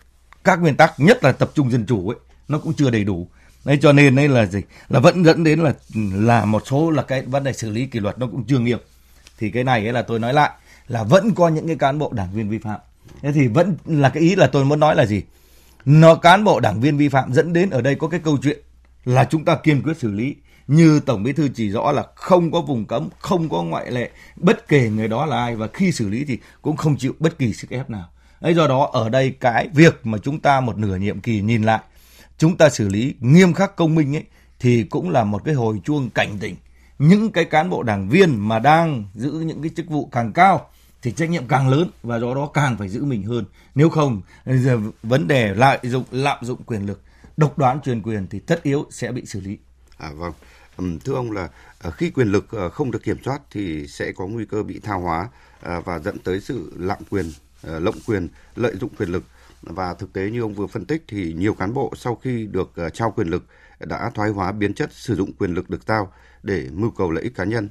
các 0.44 0.60
nguyên 0.60 0.76
tắc, 0.76 1.00
nhất 1.00 1.24
là 1.24 1.32
tập 1.32 1.50
trung 1.54 1.70
dân 1.70 1.86
chủ 1.86 2.08
ấy, 2.08 2.18
nó 2.48 2.58
cũng 2.58 2.74
chưa 2.74 2.90
đầy 2.90 3.04
đủ. 3.04 3.28
Đấy, 3.64 3.78
cho 3.82 3.92
nên 3.92 4.16
đây 4.16 4.28
là 4.28 4.46
gì? 4.46 4.60
Là 4.88 5.00
vẫn 5.00 5.24
dẫn 5.24 5.44
đến 5.44 5.60
là 5.60 5.74
là 6.14 6.44
một 6.44 6.62
số 6.66 6.90
là 6.90 7.02
cái 7.02 7.22
vấn 7.22 7.44
đề 7.44 7.52
xử 7.52 7.70
lý 7.70 7.86
kỷ 7.86 8.00
luật 8.00 8.18
nó 8.18 8.26
cũng 8.26 8.44
chưa 8.44 8.58
nghiêm. 8.58 8.78
Thì 9.38 9.50
cái 9.50 9.64
này 9.64 9.86
ấy 9.86 9.92
là 9.92 10.02
tôi 10.02 10.18
nói 10.18 10.34
lại, 10.34 10.50
là 10.88 11.02
vẫn 11.02 11.34
có 11.34 11.48
những 11.48 11.66
cái 11.66 11.76
cán 11.76 11.98
bộ 11.98 12.12
đảng 12.12 12.34
viên 12.34 12.48
vi 12.48 12.58
phạm. 12.58 12.80
Thế 13.22 13.32
thì 13.32 13.48
vẫn 13.48 13.76
là 13.86 14.08
cái 14.08 14.22
ý 14.22 14.36
là 14.36 14.46
tôi 14.46 14.64
muốn 14.64 14.80
nói 14.80 14.96
là 14.96 15.06
gì? 15.06 15.22
Nó 15.84 16.14
cán 16.14 16.44
bộ 16.44 16.60
đảng 16.60 16.80
viên 16.80 16.96
vi 16.96 17.08
phạm 17.08 17.32
dẫn 17.32 17.52
đến 17.52 17.70
ở 17.70 17.80
đây 17.80 17.94
có 17.94 18.08
cái 18.08 18.20
câu 18.24 18.38
chuyện 18.42 18.58
là 19.04 19.24
chúng 19.24 19.44
ta 19.44 19.56
kiên 19.56 19.82
quyết 19.82 19.98
xử 19.98 20.10
lý 20.10 20.36
như 20.66 21.00
tổng 21.00 21.22
bí 21.22 21.32
thư 21.32 21.48
chỉ 21.54 21.70
rõ 21.70 21.92
là 21.92 22.06
không 22.14 22.52
có 22.52 22.60
vùng 22.60 22.86
cấm, 22.86 23.08
không 23.18 23.48
có 23.48 23.62
ngoại 23.62 23.90
lệ, 23.90 24.10
bất 24.36 24.68
kể 24.68 24.90
người 24.90 25.08
đó 25.08 25.26
là 25.26 25.36
ai, 25.36 25.56
và 25.56 25.68
khi 25.72 25.92
xử 25.92 26.08
lý 26.08 26.24
thì 26.24 26.38
cũng 26.62 26.76
không 26.76 26.96
chịu 26.96 27.14
bất 27.18 27.38
kỳ 27.38 27.52
sức 27.52 27.70
ép 27.70 27.90
nào. 27.90 28.08
Ấy, 28.40 28.54
do 28.54 28.66
đó, 28.66 28.90
ở 28.92 29.08
đây 29.08 29.30
cái 29.40 29.68
việc 29.74 30.00
mà 30.06 30.18
chúng 30.18 30.40
ta 30.40 30.60
một 30.60 30.78
nửa 30.78 30.96
nhiệm 30.96 31.20
kỳ 31.20 31.40
nhìn 31.40 31.62
lại, 31.62 31.80
chúng 32.38 32.56
ta 32.56 32.70
xử 32.70 32.88
lý 32.88 33.14
nghiêm 33.20 33.54
khắc 33.54 33.76
công 33.76 33.94
minh 33.94 34.16
ấy, 34.16 34.24
thì 34.60 34.84
cũng 34.84 35.10
là 35.10 35.24
một 35.24 35.44
cái 35.44 35.54
hồi 35.54 35.80
chuông 35.84 36.10
cảnh 36.10 36.38
tỉnh. 36.40 36.56
Những 36.98 37.32
cái 37.32 37.44
cán 37.44 37.70
bộ 37.70 37.82
đảng 37.82 38.08
viên 38.08 38.48
mà 38.48 38.58
đang 38.58 39.04
giữ 39.14 39.32
những 39.32 39.62
cái 39.62 39.70
chức 39.76 39.86
vụ 39.86 40.08
càng 40.12 40.32
cao 40.32 40.68
thì 41.02 41.12
trách 41.12 41.30
nhiệm 41.30 41.46
càng 41.48 41.68
lớn, 41.68 41.90
và 42.02 42.18
do 42.18 42.34
đó 42.34 42.50
càng 42.54 42.76
phải 42.78 42.88
giữ 42.88 43.04
mình 43.04 43.22
hơn. 43.22 43.44
Nếu 43.74 43.90
không 43.90 44.22
giờ 44.46 44.78
vấn 45.02 45.28
đề 45.28 45.54
lợi 45.54 45.78
dụng, 45.82 46.04
lạm 46.10 46.44
dụng 46.44 46.62
quyền 46.66 46.86
lực, 46.86 47.02
độc 47.36 47.58
đoán 47.58 47.80
truyền 47.80 48.02
quyền 48.02 48.26
thì 48.26 48.38
tất 48.38 48.62
yếu 48.62 48.86
sẽ 48.90 49.12
bị 49.12 49.26
xử 49.26 49.40
lý 49.40 49.58
à 49.98 50.10
vâng. 50.12 50.32
Thưa 51.04 51.14
ông 51.14 51.32
là 51.32 51.48
ờ, 51.78 51.90
khi 51.90 52.10
quyền 52.10 52.28
lực 52.28 52.50
ờ, 52.50 52.68
không 52.70 52.90
được 52.90 53.02
kiểm 53.02 53.16
soát 53.24 53.40
thì 53.50 53.86
sẽ 53.86 54.12
có 54.12 54.26
nguy 54.26 54.44
cơ 54.44 54.62
bị 54.62 54.78
tha 54.78 54.94
hóa 54.94 55.28
ờ, 55.60 55.80
và 55.80 55.98
dẫn 55.98 56.18
tới 56.18 56.40
sự 56.40 56.72
lạm 56.76 56.98
quyền 57.10 57.32
lộng 57.62 57.94
quyền, 58.06 58.28
lợi 58.56 58.74
dụng 58.80 58.90
quyền 58.98 59.08
lực. 59.08 59.24
Và 59.62 59.94
thực 59.94 60.12
tế 60.12 60.30
như 60.30 60.40
ông 60.40 60.54
vừa 60.54 60.66
phân 60.66 60.84
tích 60.84 61.04
thì 61.08 61.32
nhiều 61.32 61.54
cán 61.54 61.74
bộ 61.74 61.92
sau 61.96 62.14
khi 62.14 62.46
được 62.46 62.72
trao 62.94 63.10
quyền 63.10 63.28
lực 63.28 63.44
đã 63.80 64.10
thoái 64.14 64.30
hóa 64.30 64.52
biến 64.52 64.74
chất 64.74 64.92
sử 64.92 65.16
dụng 65.16 65.32
quyền 65.32 65.54
lực 65.54 65.70
được 65.70 65.80
giao 65.86 66.12
để 66.42 66.68
mưu 66.72 66.90
cầu 66.90 67.10
lợi 67.10 67.24
ích 67.24 67.34
cá 67.34 67.44
nhân. 67.44 67.68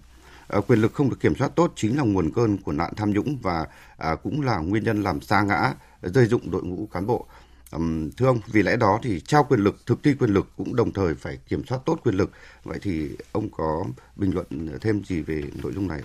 Quyền 0.68 0.80
lực 0.82 0.94
không 0.94 1.10
được 1.10 1.20
kiểm 1.20 1.36
soát 1.36 1.52
tốt 1.56 1.74
chính 1.76 1.98
là 1.98 2.04
nguồn 2.04 2.32
cơn 2.36 2.58
của 2.58 2.72
nạn 2.72 2.94
tham 2.96 3.12
nhũng 3.12 3.38
và 3.42 3.68
à, 3.98 4.16
cũng 4.16 4.42
là 4.42 4.58
nguyên 4.58 4.84
nhân 4.84 5.04
làm 5.04 5.22
sa 5.22 5.42
ngã, 5.42 5.74
rơi 6.02 6.26
dụng 6.26 6.52
đội 6.52 6.64
ngũ 6.64 6.88
cán 6.94 7.06
bộ 7.06 7.28
thưa 8.18 8.26
ông, 8.26 8.40
vì 8.48 8.64
lẽ 8.64 8.76
đó 8.76 9.00
thì 9.04 9.20
trao 9.20 9.44
quyền 9.44 9.60
lực, 9.60 9.86
thực 9.86 10.04
thi 10.04 10.14
quyền 10.20 10.30
lực 10.30 10.48
cũng 10.58 10.76
đồng 10.76 10.94
thời 10.94 11.16
phải 11.16 11.38
kiểm 11.48 11.66
soát 11.66 11.80
tốt 11.86 12.00
quyền 12.04 12.16
lực. 12.16 12.32
Vậy 12.64 12.80
thì 12.82 13.10
ông 13.32 13.50
có 13.50 13.84
bình 14.16 14.32
luận 14.34 14.78
thêm 14.82 15.04
gì 15.04 15.22
về 15.22 15.44
nội 15.64 15.72
dung 15.74 15.88
này? 15.88 16.02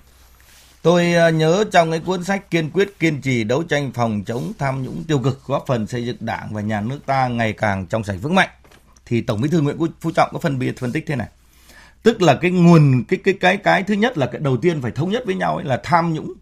Tôi 0.82 1.14
à, 1.14 1.30
nhớ 1.30 1.64
trong 1.72 1.90
cái 1.90 2.00
cuốn 2.00 2.24
sách 2.24 2.50
kiên 2.50 2.70
quyết 2.70 2.98
kiên 2.98 3.20
trì 3.20 3.44
đấu 3.44 3.62
tranh 3.62 3.92
phòng 3.94 4.22
chống 4.26 4.52
tham 4.58 4.82
nhũng 4.82 5.04
tiêu 5.08 5.18
cực 5.18 5.44
góp 5.46 5.64
phần 5.66 5.86
xây 5.86 6.06
dựng 6.06 6.16
đảng 6.20 6.48
và 6.52 6.60
nhà 6.60 6.80
nước 6.80 6.98
ta 7.06 7.28
ngày 7.28 7.52
càng 7.52 7.86
trong 7.86 8.04
sạch 8.04 8.16
vững 8.22 8.34
mạnh 8.34 8.48
thì 9.06 9.20
Tổng 9.20 9.40
Bí 9.40 9.48
thư 9.48 9.60
Nguyễn 9.60 9.76
Phú 10.00 10.10
Trọng 10.10 10.30
có 10.32 10.38
phân 10.38 10.58
biệt 10.58 10.78
phân 10.78 10.92
tích 10.92 11.04
thế 11.06 11.16
này 11.16 11.28
tức 12.02 12.22
là 12.22 12.38
cái 12.40 12.50
nguồn 12.50 13.04
cái 13.08 13.20
cái 13.24 13.34
cái 13.40 13.56
cái 13.56 13.82
thứ 13.82 13.94
nhất 13.94 14.18
là 14.18 14.26
cái 14.26 14.40
đầu 14.40 14.56
tiên 14.56 14.82
phải 14.82 14.90
thống 14.90 15.10
nhất 15.10 15.22
với 15.26 15.34
nhau 15.34 15.56
ấy 15.56 15.64
là 15.64 15.80
tham 15.84 16.14
nhũng 16.14 16.32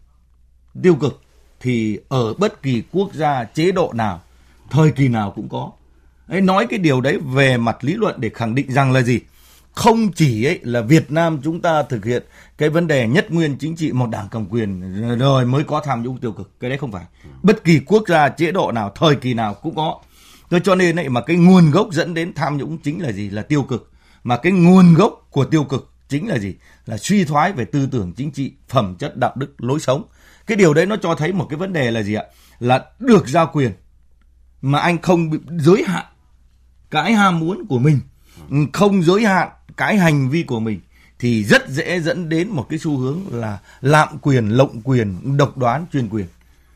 tiêu 0.82 0.94
cực 0.94 1.20
thì 1.60 1.98
ở 2.08 2.34
bất 2.34 2.62
kỳ 2.62 2.82
quốc 2.92 3.14
gia 3.14 3.44
chế 3.44 3.72
độ 3.72 3.92
nào 3.92 4.22
thời 4.70 4.90
kỳ 4.90 5.08
nào 5.08 5.32
cũng 5.36 5.48
có. 5.48 5.70
Ấy, 6.28 6.40
nói 6.40 6.66
cái 6.70 6.78
điều 6.78 7.00
đấy 7.00 7.18
về 7.34 7.56
mặt 7.56 7.76
lý 7.80 7.94
luận 7.94 8.20
để 8.20 8.30
khẳng 8.34 8.54
định 8.54 8.72
rằng 8.72 8.92
là 8.92 9.02
gì? 9.02 9.20
Không 9.72 10.12
chỉ 10.12 10.44
ấy 10.44 10.60
là 10.62 10.80
Việt 10.80 11.10
Nam 11.10 11.40
chúng 11.44 11.60
ta 11.62 11.82
thực 11.82 12.04
hiện 12.04 12.22
cái 12.58 12.68
vấn 12.68 12.86
đề 12.86 13.08
nhất 13.08 13.30
nguyên 13.30 13.56
chính 13.58 13.76
trị 13.76 13.92
một 13.92 14.10
đảng 14.10 14.28
cầm 14.30 14.46
quyền, 14.46 15.02
rồi 15.18 15.44
mới 15.44 15.64
có 15.64 15.80
tham 15.84 16.02
nhũng 16.02 16.18
tiêu 16.18 16.32
cực. 16.32 16.60
Cái 16.60 16.70
đấy 16.70 16.78
không 16.78 16.92
phải. 16.92 17.04
Bất 17.42 17.64
kỳ 17.64 17.80
quốc 17.86 18.02
gia, 18.08 18.28
chế 18.28 18.52
độ 18.52 18.72
nào, 18.72 18.92
thời 18.94 19.16
kỳ 19.16 19.34
nào 19.34 19.54
cũng 19.54 19.74
có. 19.76 20.00
Thế 20.50 20.60
cho 20.64 20.74
nên 20.74 20.96
ấy, 20.96 21.08
mà 21.08 21.20
cái 21.20 21.36
nguồn 21.36 21.70
gốc 21.70 21.88
dẫn 21.92 22.14
đến 22.14 22.32
tham 22.34 22.56
nhũng 22.56 22.78
chính 22.78 23.02
là 23.02 23.12
gì? 23.12 23.30
Là 23.30 23.42
tiêu 23.42 23.62
cực. 23.62 23.90
Mà 24.24 24.36
cái 24.36 24.52
nguồn 24.52 24.94
gốc 24.94 25.26
của 25.30 25.44
tiêu 25.44 25.64
cực 25.64 25.92
chính 26.08 26.28
là 26.28 26.38
gì? 26.38 26.54
Là 26.86 26.96
suy 26.96 27.24
thoái 27.24 27.52
về 27.52 27.64
tư 27.64 27.88
tưởng 27.92 28.12
chính 28.16 28.30
trị, 28.30 28.52
phẩm 28.68 28.96
chất, 28.98 29.16
đạo 29.16 29.32
đức, 29.36 29.54
lối 29.58 29.80
sống. 29.80 30.04
Cái 30.46 30.56
điều 30.56 30.74
đấy 30.74 30.86
nó 30.86 30.96
cho 30.96 31.14
thấy 31.14 31.32
một 31.32 31.46
cái 31.50 31.56
vấn 31.56 31.72
đề 31.72 31.90
là 31.90 32.02
gì 32.02 32.14
ạ? 32.14 32.24
Là 32.60 32.84
được 32.98 33.28
giao 33.28 33.50
quyền 33.52 33.72
mà 34.64 34.78
anh 34.78 34.98
không 35.02 35.30
bị 35.30 35.38
giới 35.58 35.84
hạn 35.86 36.04
cái 36.90 37.12
ham 37.12 37.40
muốn 37.40 37.66
của 37.68 37.78
mình 37.78 38.00
ừ, 38.50 38.56
không 38.72 39.02
giới 39.02 39.24
hạn 39.24 39.48
cái 39.76 39.96
hành 39.96 40.30
vi 40.30 40.42
của 40.42 40.60
mình 40.60 40.80
thì 41.18 41.44
rất 41.44 41.68
dễ 41.68 42.00
dẫn 42.00 42.28
đến 42.28 42.48
một 42.48 42.66
cái 42.68 42.78
xu 42.78 42.96
hướng 42.96 43.20
là 43.30 43.58
lạm 43.80 44.18
quyền 44.18 44.48
lộng 44.48 44.80
quyền 44.84 45.36
độc 45.36 45.58
đoán 45.58 45.86
chuyên 45.92 46.08
quyền. 46.08 46.26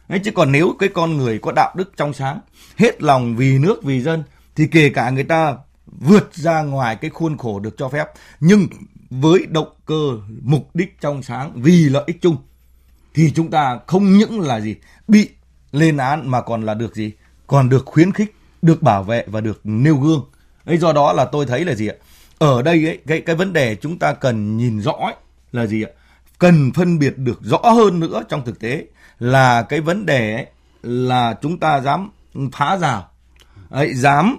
Đấy, 0.08 0.20
chứ 0.24 0.30
còn 0.34 0.52
nếu 0.52 0.76
cái 0.78 0.88
con 0.88 1.16
người 1.16 1.38
có 1.38 1.52
đạo 1.56 1.74
đức 1.76 1.92
trong 1.96 2.12
sáng 2.12 2.40
hết 2.76 3.02
lòng 3.02 3.36
vì 3.36 3.58
nước 3.58 3.84
vì 3.84 4.00
dân 4.00 4.22
thì 4.56 4.66
kể 4.66 4.88
cả 4.88 5.10
người 5.10 5.24
ta 5.24 5.56
vượt 5.86 6.34
ra 6.34 6.62
ngoài 6.62 6.96
cái 6.96 7.10
khuôn 7.10 7.38
khổ 7.38 7.60
được 7.60 7.74
cho 7.78 7.88
phép 7.88 8.06
nhưng 8.40 8.66
với 9.10 9.46
động 9.46 9.68
cơ 9.86 10.18
mục 10.42 10.70
đích 10.74 11.00
trong 11.00 11.22
sáng 11.22 11.52
vì 11.54 11.88
lợi 11.88 12.04
ích 12.06 12.22
chung 12.22 12.36
thì 13.14 13.32
chúng 13.34 13.50
ta 13.50 13.78
không 13.86 14.18
những 14.18 14.40
là 14.40 14.60
gì? 14.60 14.76
Bị 15.08 15.28
lên 15.72 15.96
án 15.96 16.30
mà 16.30 16.40
còn 16.40 16.62
là 16.62 16.74
được 16.74 16.94
gì? 16.94 17.12
Còn 17.48 17.68
được 17.68 17.86
khuyến 17.86 18.12
khích 18.12 18.34
được 18.62 18.82
bảo 18.82 19.02
vệ 19.02 19.24
và 19.26 19.40
được 19.40 19.60
nêu 19.64 19.96
gương. 19.96 20.24
Ấy 20.64 20.78
do 20.78 20.92
đó 20.92 21.12
là 21.12 21.24
tôi 21.24 21.46
thấy 21.46 21.64
là 21.64 21.74
gì 21.74 21.88
ạ? 21.88 21.94
Ở 22.38 22.62
đây 22.62 22.86
ấy 22.86 22.98
cái 23.06 23.20
cái 23.20 23.36
vấn 23.36 23.52
đề 23.52 23.76
chúng 23.76 23.98
ta 23.98 24.12
cần 24.12 24.56
nhìn 24.56 24.80
rõ 24.80 24.92
ấy, 24.92 25.14
là 25.52 25.66
gì 25.66 25.82
ạ? 25.82 25.90
Cần 26.38 26.72
phân 26.72 26.98
biệt 26.98 27.18
được 27.18 27.38
rõ 27.42 27.58
hơn 27.58 28.00
nữa 28.00 28.22
trong 28.28 28.44
thực 28.44 28.60
tế 28.60 28.86
là 29.18 29.62
cái 29.62 29.80
vấn 29.80 30.06
đề 30.06 30.34
ấy 30.34 30.46
là 30.82 31.38
chúng 31.42 31.58
ta 31.58 31.80
dám 31.80 32.10
phá 32.52 32.76
rào 32.76 33.08
ấy 33.70 33.94
dám 33.94 34.36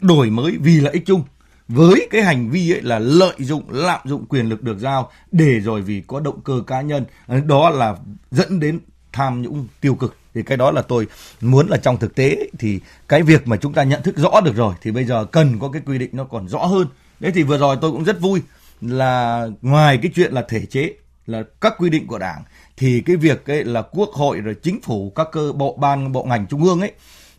đổi 0.00 0.30
mới 0.30 0.56
vì 0.60 0.80
lợi 0.80 0.92
ích 0.92 1.02
chung. 1.06 1.22
Với 1.68 2.08
cái 2.10 2.22
hành 2.22 2.50
vi 2.50 2.72
ấy 2.72 2.82
là 2.82 2.98
lợi 2.98 3.34
dụng 3.38 3.62
lạm 3.68 4.00
dụng 4.04 4.26
quyền 4.26 4.48
lực 4.48 4.62
được 4.62 4.78
giao 4.78 5.10
để 5.32 5.60
rồi 5.60 5.82
vì 5.82 6.02
có 6.06 6.20
động 6.20 6.40
cơ 6.40 6.62
cá 6.66 6.80
nhân 6.80 7.04
đó 7.46 7.70
là 7.70 7.96
dẫn 8.30 8.60
đến 8.60 8.80
tham 9.12 9.42
nhũng 9.42 9.66
tiêu 9.80 9.94
cực 9.94 10.16
thì 10.34 10.42
cái 10.42 10.56
đó 10.56 10.70
là 10.70 10.82
tôi 10.82 11.06
muốn 11.40 11.68
là 11.68 11.76
trong 11.76 11.98
thực 11.98 12.14
tế 12.14 12.48
thì 12.58 12.80
cái 13.08 13.22
việc 13.22 13.48
mà 13.48 13.56
chúng 13.56 13.72
ta 13.72 13.82
nhận 13.82 14.02
thức 14.02 14.16
rõ 14.16 14.40
được 14.40 14.56
rồi 14.56 14.74
thì 14.82 14.90
bây 14.90 15.04
giờ 15.04 15.24
cần 15.24 15.58
có 15.58 15.68
cái 15.68 15.82
quy 15.86 15.98
định 15.98 16.10
nó 16.12 16.24
còn 16.24 16.48
rõ 16.48 16.58
hơn. 16.58 16.86
Đấy 17.20 17.32
thì 17.34 17.42
vừa 17.42 17.58
rồi 17.58 17.76
tôi 17.80 17.92
cũng 17.92 18.04
rất 18.04 18.20
vui 18.20 18.40
là 18.80 19.46
ngoài 19.62 19.98
cái 20.02 20.12
chuyện 20.14 20.32
là 20.32 20.42
thể 20.48 20.66
chế 20.66 20.92
là 21.26 21.42
các 21.60 21.74
quy 21.78 21.90
định 21.90 22.06
của 22.06 22.18
đảng 22.18 22.42
thì 22.76 23.02
cái 23.06 23.16
việc 23.16 23.46
ấy 23.46 23.64
là 23.64 23.82
quốc 23.82 24.10
hội 24.10 24.40
rồi 24.40 24.54
chính 24.62 24.80
phủ 24.80 25.12
các 25.14 25.28
cơ 25.32 25.52
bộ 25.52 25.76
ban 25.80 26.12
bộ 26.12 26.24
ngành 26.24 26.46
trung 26.46 26.64
ương 26.64 26.80
ấy 26.80 26.92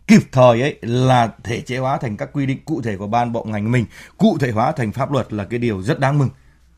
kịp 0.07 0.21
thời 0.31 0.61
ấy 0.61 0.77
là 0.81 1.31
thể 1.43 1.61
chế 1.61 1.77
hóa 1.77 1.97
thành 1.97 2.17
các 2.17 2.29
quy 2.33 2.45
định 2.45 2.59
cụ 2.65 2.81
thể 2.81 2.97
của 2.97 3.07
ban 3.07 3.31
bộ 3.31 3.43
ngành 3.43 3.71
mình 3.71 3.85
cụ 4.17 4.37
thể 4.39 4.51
hóa 4.51 4.71
thành 4.71 4.91
pháp 4.91 5.11
luật 5.11 5.33
là 5.33 5.43
cái 5.43 5.59
điều 5.59 5.81
rất 5.81 5.99
đáng 5.99 6.19
mừng. 6.19 6.29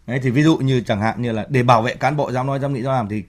Đấy 0.07 0.19
thì 0.23 0.29
ví 0.29 0.43
dụ 0.43 0.57
như 0.57 0.81
chẳng 0.81 1.01
hạn 1.01 1.21
như 1.21 1.31
là 1.31 1.45
để 1.49 1.63
bảo 1.63 1.81
vệ 1.81 1.95
cán 1.95 2.17
bộ 2.17 2.31
dám 2.31 2.47
nói 2.47 2.59
dám 2.59 2.73
nghĩ 2.73 2.81
dám 2.81 2.93
làm 2.93 3.09
thì 3.09 3.23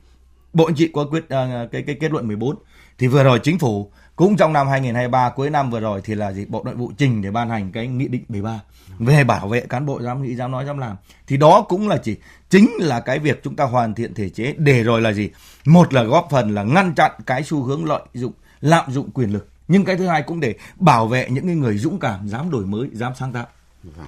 bộ 0.53 0.65
anh 0.65 0.75
chị 0.75 0.91
có 0.95 1.07
quyết 1.11 1.25
uh, 1.25 1.73
cái 1.73 1.83
cái 1.87 1.97
kết 2.01 2.13
luận 2.13 2.29
14 2.29 2.57
thì 2.99 3.07
vừa 3.07 3.23
rồi 3.25 3.39
chính 3.39 3.59
phủ 3.59 3.91
cũng 4.17 4.37
trong 4.37 4.53
năm 4.53 4.69
2023 4.69 5.31
cuối 5.31 5.51
năm 5.51 5.71
vừa 5.71 5.81
rồi 5.81 6.01
thì 6.05 6.15
là 6.15 6.33
gì? 6.33 6.45
Bộ 6.49 6.63
nội 6.65 6.75
vụ 6.75 6.93
trình 6.99 7.23
để 7.23 7.31
ban 7.31 7.51
hành 7.51 7.73
cái 7.73 7.87
nghị 7.87 8.09
định 8.09 8.25
13 8.29 8.61
về 8.99 9.25
bảo 9.25 9.49
vệ 9.49 9.61
cán 9.61 9.87
bộ 9.87 10.03
dám 10.03 10.23
nghĩ 10.23 10.35
dám 10.35 10.51
nói 10.51 10.65
dám 10.67 10.79
làm. 10.79 10.97
Thì 11.27 11.37
đó 11.37 11.67
cũng 11.69 11.89
là 11.89 11.97
chỉ, 11.97 12.17
chính 12.51 12.71
là 12.79 13.01
cái 13.01 13.19
việc 13.19 13.41
chúng 13.43 13.57
ta 13.57 13.65
hoàn 13.65 13.95
thiện 13.95 14.15
thể 14.15 14.29
chế 14.29 14.55
để 14.59 14.83
rồi 14.83 15.01
là 15.01 15.13
gì? 15.13 15.31
Một 15.65 15.95
là 15.95 16.03
góp 16.03 16.29
phần 16.31 16.55
là 16.55 16.63
ngăn 16.63 16.95
chặn 16.95 17.13
cái 17.27 17.43
xu 17.43 17.63
hướng 17.63 17.85
lợi 17.85 18.03
dụng, 18.15 18.33
lạm 18.61 18.93
dụng 18.93 19.11
quyền 19.11 19.33
lực. 19.33 19.49
Nhưng 19.69 19.85
cái 19.85 19.97
thứ 19.97 20.07
hai 20.07 20.23
cũng 20.23 20.41
để 20.41 20.55
bảo 20.77 21.07
vệ 21.07 21.29
những 21.31 21.61
người 21.61 21.79
dũng 21.79 21.99
cảm, 21.99 22.29
dám 22.29 22.51
đổi 22.51 22.67
mới, 22.67 22.89
dám 22.93 23.13
sáng 23.19 23.33
tạo. 23.33 23.47
Vâng. 23.83 24.07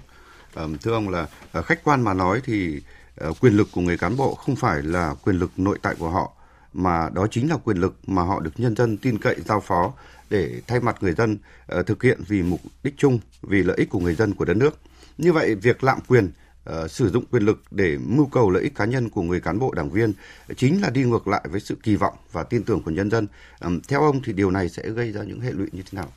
Ờ, 0.54 0.68
thưa 0.82 0.92
ông 0.92 1.08
là 1.08 1.26
ờ, 1.52 1.62
khách 1.62 1.84
quan 1.84 2.02
mà 2.02 2.14
nói 2.14 2.40
thì 2.44 2.80
ờ, 3.16 3.32
quyền 3.40 3.52
lực 3.52 3.68
của 3.72 3.80
người 3.80 3.98
cán 3.98 4.16
bộ 4.16 4.34
không 4.34 4.56
phải 4.56 4.82
là 4.82 5.14
quyền 5.24 5.36
lực 5.36 5.50
nội 5.56 5.78
tại 5.82 5.94
của 5.98 6.10
họ 6.10 6.32
mà 6.72 7.08
đó 7.12 7.26
chính 7.30 7.50
là 7.50 7.56
quyền 7.56 7.76
lực 7.76 7.94
mà 8.06 8.22
họ 8.22 8.40
được 8.40 8.52
nhân 8.56 8.76
dân 8.76 8.96
tin 8.96 9.18
cậy 9.18 9.36
giao 9.46 9.60
phó 9.60 9.92
để 10.30 10.60
thay 10.66 10.80
mặt 10.80 10.96
người 11.00 11.12
dân 11.12 11.38
uh, 11.78 11.86
thực 11.86 12.02
hiện 12.02 12.20
vì 12.28 12.42
mục 12.42 12.60
đích 12.82 12.94
chung, 12.96 13.18
vì 13.42 13.62
lợi 13.62 13.76
ích 13.76 13.90
của 13.90 13.98
người 13.98 14.14
dân 14.14 14.34
của 14.34 14.44
đất 14.44 14.56
nước. 14.56 14.78
Như 15.18 15.32
vậy, 15.32 15.54
việc 15.54 15.84
lạm 15.84 15.98
quyền 16.08 16.30
uh, 16.70 16.90
sử 16.90 17.10
dụng 17.10 17.24
quyền 17.30 17.42
lực 17.42 17.62
để 17.70 17.98
mưu 18.06 18.26
cầu 18.26 18.50
lợi 18.50 18.62
ích 18.62 18.74
cá 18.74 18.84
nhân 18.84 19.10
của 19.10 19.22
người 19.22 19.40
cán 19.40 19.58
bộ 19.58 19.72
đảng 19.72 19.90
viên 19.90 20.12
ờ, 20.48 20.54
chính 20.54 20.82
là 20.82 20.90
đi 20.90 21.04
ngược 21.04 21.28
lại 21.28 21.44
với 21.50 21.60
sự 21.60 21.76
kỳ 21.82 21.96
vọng 21.96 22.14
và 22.32 22.42
tin 22.42 22.62
tưởng 22.62 22.82
của 22.82 22.90
nhân 22.90 23.10
dân. 23.10 23.26
Um, 23.60 23.80
theo 23.88 24.02
ông 24.02 24.22
thì 24.22 24.32
điều 24.32 24.50
này 24.50 24.68
sẽ 24.68 24.90
gây 24.90 25.12
ra 25.12 25.22
những 25.22 25.40
hệ 25.40 25.52
lụy 25.52 25.68
như 25.72 25.82
thế 25.82 25.96
nào? 25.96 26.12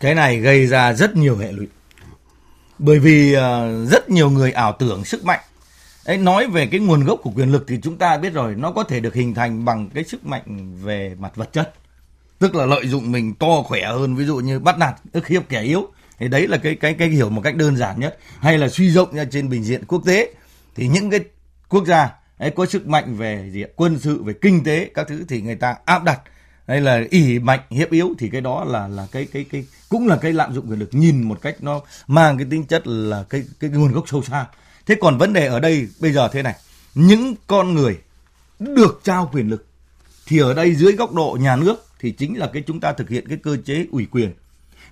Cái 0.00 0.14
này 0.14 0.40
gây 0.40 0.66
ra 0.66 0.92
rất 0.92 1.16
nhiều 1.16 1.36
hệ 1.36 1.52
lụy. 1.52 1.66
Bởi 2.78 2.98
vì 2.98 3.36
uh, 3.36 3.90
rất 3.90 4.10
nhiều 4.10 4.30
người 4.30 4.52
ảo 4.52 4.76
tưởng 4.78 5.04
sức 5.04 5.24
mạnh 5.24 5.40
Ấy, 6.06 6.18
nói 6.18 6.46
về 6.46 6.66
cái 6.66 6.80
nguồn 6.80 7.04
gốc 7.04 7.20
của 7.22 7.30
quyền 7.30 7.52
lực 7.52 7.64
thì 7.68 7.78
chúng 7.82 7.96
ta 7.96 8.16
biết 8.16 8.32
rồi 8.32 8.54
nó 8.54 8.72
có 8.72 8.82
thể 8.82 9.00
được 9.00 9.14
hình 9.14 9.34
thành 9.34 9.64
bằng 9.64 9.90
cái 9.94 10.04
sức 10.04 10.26
mạnh 10.26 10.74
về 10.82 11.14
mặt 11.18 11.36
vật 11.36 11.52
chất. 11.52 11.74
Tức 12.38 12.54
là 12.54 12.66
lợi 12.66 12.86
dụng 12.86 13.12
mình 13.12 13.34
to 13.34 13.62
khỏe 13.62 13.84
hơn 13.84 14.16
ví 14.16 14.24
dụ 14.24 14.36
như 14.36 14.58
bắt 14.58 14.78
nạt 14.78 14.94
ức 15.12 15.26
hiếp 15.26 15.48
kẻ 15.48 15.62
yếu. 15.62 15.88
Thì 16.18 16.28
đấy 16.28 16.48
là 16.48 16.56
cái 16.56 16.74
cái 16.74 16.94
cái 16.94 17.08
hiểu 17.08 17.30
một 17.30 17.40
cách 17.44 17.56
đơn 17.56 17.76
giản 17.76 18.00
nhất. 18.00 18.18
Hay 18.38 18.58
là 18.58 18.68
suy 18.68 18.90
rộng 18.90 19.14
ra 19.14 19.24
trên 19.24 19.48
bình 19.48 19.64
diện 19.64 19.84
quốc 19.84 20.02
tế. 20.06 20.34
Thì 20.76 20.88
những 20.88 21.10
cái 21.10 21.20
quốc 21.68 21.86
gia 21.86 22.10
ấy 22.38 22.50
có 22.50 22.66
sức 22.66 22.86
mạnh 22.86 23.16
về 23.16 23.50
gì 23.52 23.64
quân 23.76 23.98
sự 23.98 24.22
về 24.22 24.32
kinh 24.32 24.64
tế 24.64 24.90
các 24.94 25.08
thứ 25.08 25.24
thì 25.28 25.40
người 25.40 25.56
ta 25.56 25.76
áp 25.84 26.04
đặt. 26.04 26.20
Hay 26.68 26.80
là 26.80 27.02
ỉ 27.10 27.38
mạnh 27.38 27.60
hiếp 27.70 27.90
yếu 27.90 28.14
thì 28.18 28.28
cái 28.28 28.40
đó 28.40 28.64
là 28.64 28.88
là 28.88 29.06
cái 29.12 29.26
cái 29.32 29.44
cái 29.52 29.64
cũng 29.88 30.06
là 30.06 30.16
cái 30.16 30.32
lạm 30.32 30.54
dụng 30.54 30.70
quyền 30.70 30.78
lực. 30.78 30.94
Nhìn 30.94 31.22
một 31.22 31.42
cách 31.42 31.56
nó 31.60 31.80
mang 32.06 32.38
cái 32.38 32.46
tính 32.50 32.64
chất 32.64 32.86
là 32.86 33.24
cái, 33.30 33.42
cái 33.60 33.70
nguồn 33.70 33.92
gốc 33.92 34.04
sâu 34.08 34.22
xa 34.22 34.46
thế 34.86 34.94
còn 35.00 35.18
vấn 35.18 35.32
đề 35.32 35.46
ở 35.46 35.60
đây 35.60 35.88
bây 36.00 36.12
giờ 36.12 36.28
thế 36.28 36.42
này. 36.42 36.54
Những 36.94 37.34
con 37.46 37.74
người 37.74 37.98
được 38.58 39.00
trao 39.04 39.30
quyền 39.32 39.48
lực 39.48 39.66
thì 40.26 40.38
ở 40.38 40.54
đây 40.54 40.74
dưới 40.74 40.92
góc 40.92 41.14
độ 41.14 41.38
nhà 41.40 41.56
nước 41.56 41.86
thì 42.00 42.10
chính 42.12 42.38
là 42.38 42.50
cái 42.52 42.62
chúng 42.66 42.80
ta 42.80 42.92
thực 42.92 43.08
hiện 43.08 43.28
cái 43.28 43.38
cơ 43.42 43.56
chế 43.64 43.86
ủy 43.92 44.06
quyền. 44.10 44.32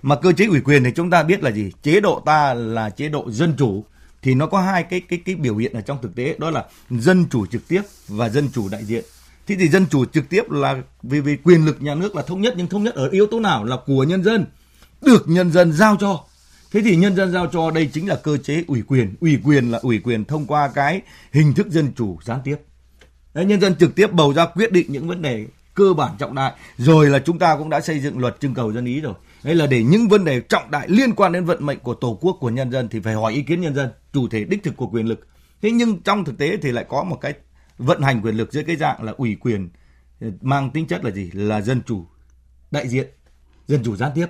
Mà 0.01 0.15
cơ 0.15 0.31
chế 0.31 0.45
ủy 0.45 0.61
quyền 0.61 0.83
thì 0.83 0.91
chúng 0.95 1.09
ta 1.09 1.23
biết 1.23 1.43
là 1.43 1.51
gì? 1.51 1.71
Chế 1.83 1.99
độ 1.99 2.21
ta 2.25 2.53
là 2.53 2.89
chế 2.89 3.09
độ 3.09 3.31
dân 3.31 3.55
chủ. 3.57 3.85
Thì 4.21 4.33
nó 4.33 4.47
có 4.47 4.61
hai 4.61 4.83
cái 4.83 4.99
cái 4.99 5.19
cái 5.25 5.35
biểu 5.35 5.57
hiện 5.57 5.73
ở 5.73 5.81
trong 5.81 5.97
thực 6.01 6.15
tế. 6.15 6.35
Đó 6.39 6.49
là 6.49 6.65
dân 6.89 7.25
chủ 7.31 7.45
trực 7.45 7.67
tiếp 7.67 7.81
và 8.07 8.29
dân 8.29 8.49
chủ 8.53 8.69
đại 8.69 8.85
diện. 8.85 9.05
Thế 9.47 9.55
thì 9.59 9.67
dân 9.67 9.85
chủ 9.89 10.05
trực 10.05 10.29
tiếp 10.29 10.51
là 10.51 10.75
vì 11.03 11.19
vì 11.19 11.37
quyền 11.43 11.65
lực 11.65 11.81
nhà 11.81 11.95
nước 11.95 12.15
là 12.15 12.21
thống 12.21 12.41
nhất, 12.41 12.53
nhưng 12.57 12.67
thống 12.67 12.83
nhất 12.83 12.95
ở 12.95 13.09
yếu 13.09 13.27
tố 13.27 13.39
nào? 13.39 13.63
Là 13.63 13.77
của 13.85 14.03
nhân 14.03 14.23
dân, 14.23 14.45
được 15.01 15.23
nhân 15.27 15.51
dân 15.51 15.73
giao 15.73 15.97
cho 15.99 16.23
thế 16.71 16.81
thì 16.81 16.95
nhân 16.95 17.15
dân 17.15 17.31
giao 17.31 17.47
cho 17.47 17.71
đây 17.71 17.89
chính 17.93 18.07
là 18.07 18.15
cơ 18.15 18.37
chế 18.37 18.63
ủy 18.67 18.81
quyền. 18.87 19.15
Ủy 19.21 19.39
quyền 19.43 19.71
là 19.71 19.79
ủy 19.81 19.99
quyền 19.99 20.25
thông 20.25 20.45
qua 20.45 20.71
cái 20.75 21.01
hình 21.31 21.53
thức 21.53 21.67
dân 21.67 21.91
chủ 21.95 22.17
gián 22.23 22.39
tiếp. 22.43 22.55
Đấy, 23.33 23.45
nhân 23.45 23.61
dân 23.61 23.75
trực 23.75 23.95
tiếp 23.95 24.11
bầu 24.11 24.33
ra 24.33 24.45
quyết 24.45 24.71
định 24.71 24.91
những 24.91 25.07
vấn 25.07 25.21
đề 25.21 25.45
cơ 25.73 25.93
bản 25.93 26.11
trọng 26.17 26.35
đại. 26.35 26.53
Rồi 26.77 27.09
là 27.09 27.19
chúng 27.19 27.39
ta 27.39 27.55
cũng 27.57 27.69
đã 27.69 27.81
xây 27.81 27.99
dựng 27.99 28.19
luật 28.19 28.39
trưng 28.39 28.53
cầu 28.53 28.73
dân 28.73 28.85
ý 28.85 29.01
rồi. 29.01 29.13
Đấy 29.43 29.55
là 29.55 29.67
để 29.67 29.83
những 29.83 30.07
vấn 30.07 30.25
đề 30.25 30.41
trọng 30.41 30.71
đại 30.71 30.87
liên 30.89 31.15
quan 31.15 31.31
đến 31.31 31.45
vận 31.45 31.65
mệnh 31.65 31.79
của 31.79 31.93
tổ 31.93 32.17
quốc 32.21 32.37
của 32.39 32.49
nhân 32.49 32.71
dân 32.71 32.89
thì 32.89 32.99
phải 32.99 33.13
hỏi 33.13 33.33
ý 33.33 33.41
kiến 33.41 33.61
nhân 33.61 33.75
dân 33.75 33.89
chủ 34.13 34.27
thể 34.27 34.43
đích 34.43 34.63
thực 34.63 34.77
của 34.77 34.87
quyền 34.87 35.07
lực. 35.07 35.27
Thế 35.61 35.71
nhưng 35.71 36.01
trong 36.01 36.25
thực 36.25 36.37
tế 36.37 36.57
thì 36.61 36.71
lại 36.71 36.85
có 36.89 37.03
một 37.03 37.17
cái 37.21 37.33
vận 37.77 38.01
hành 38.01 38.21
quyền 38.21 38.35
lực 38.35 38.53
dưới 38.53 38.63
cái 38.63 38.75
dạng 38.75 39.03
là 39.03 39.13
ủy 39.17 39.37
quyền 39.41 39.69
ờ, 40.21 40.27
mang 40.41 40.69
tính 40.69 40.87
chất 40.87 41.05
là 41.05 41.11
gì? 41.11 41.29
Là 41.33 41.61
dân 41.61 41.81
chủ 41.85 42.05
đại 42.71 42.87
diện 42.87 43.07
dân 43.67 43.83
chủ 43.83 43.95
gián 43.95 44.11
tiếp 44.15 44.27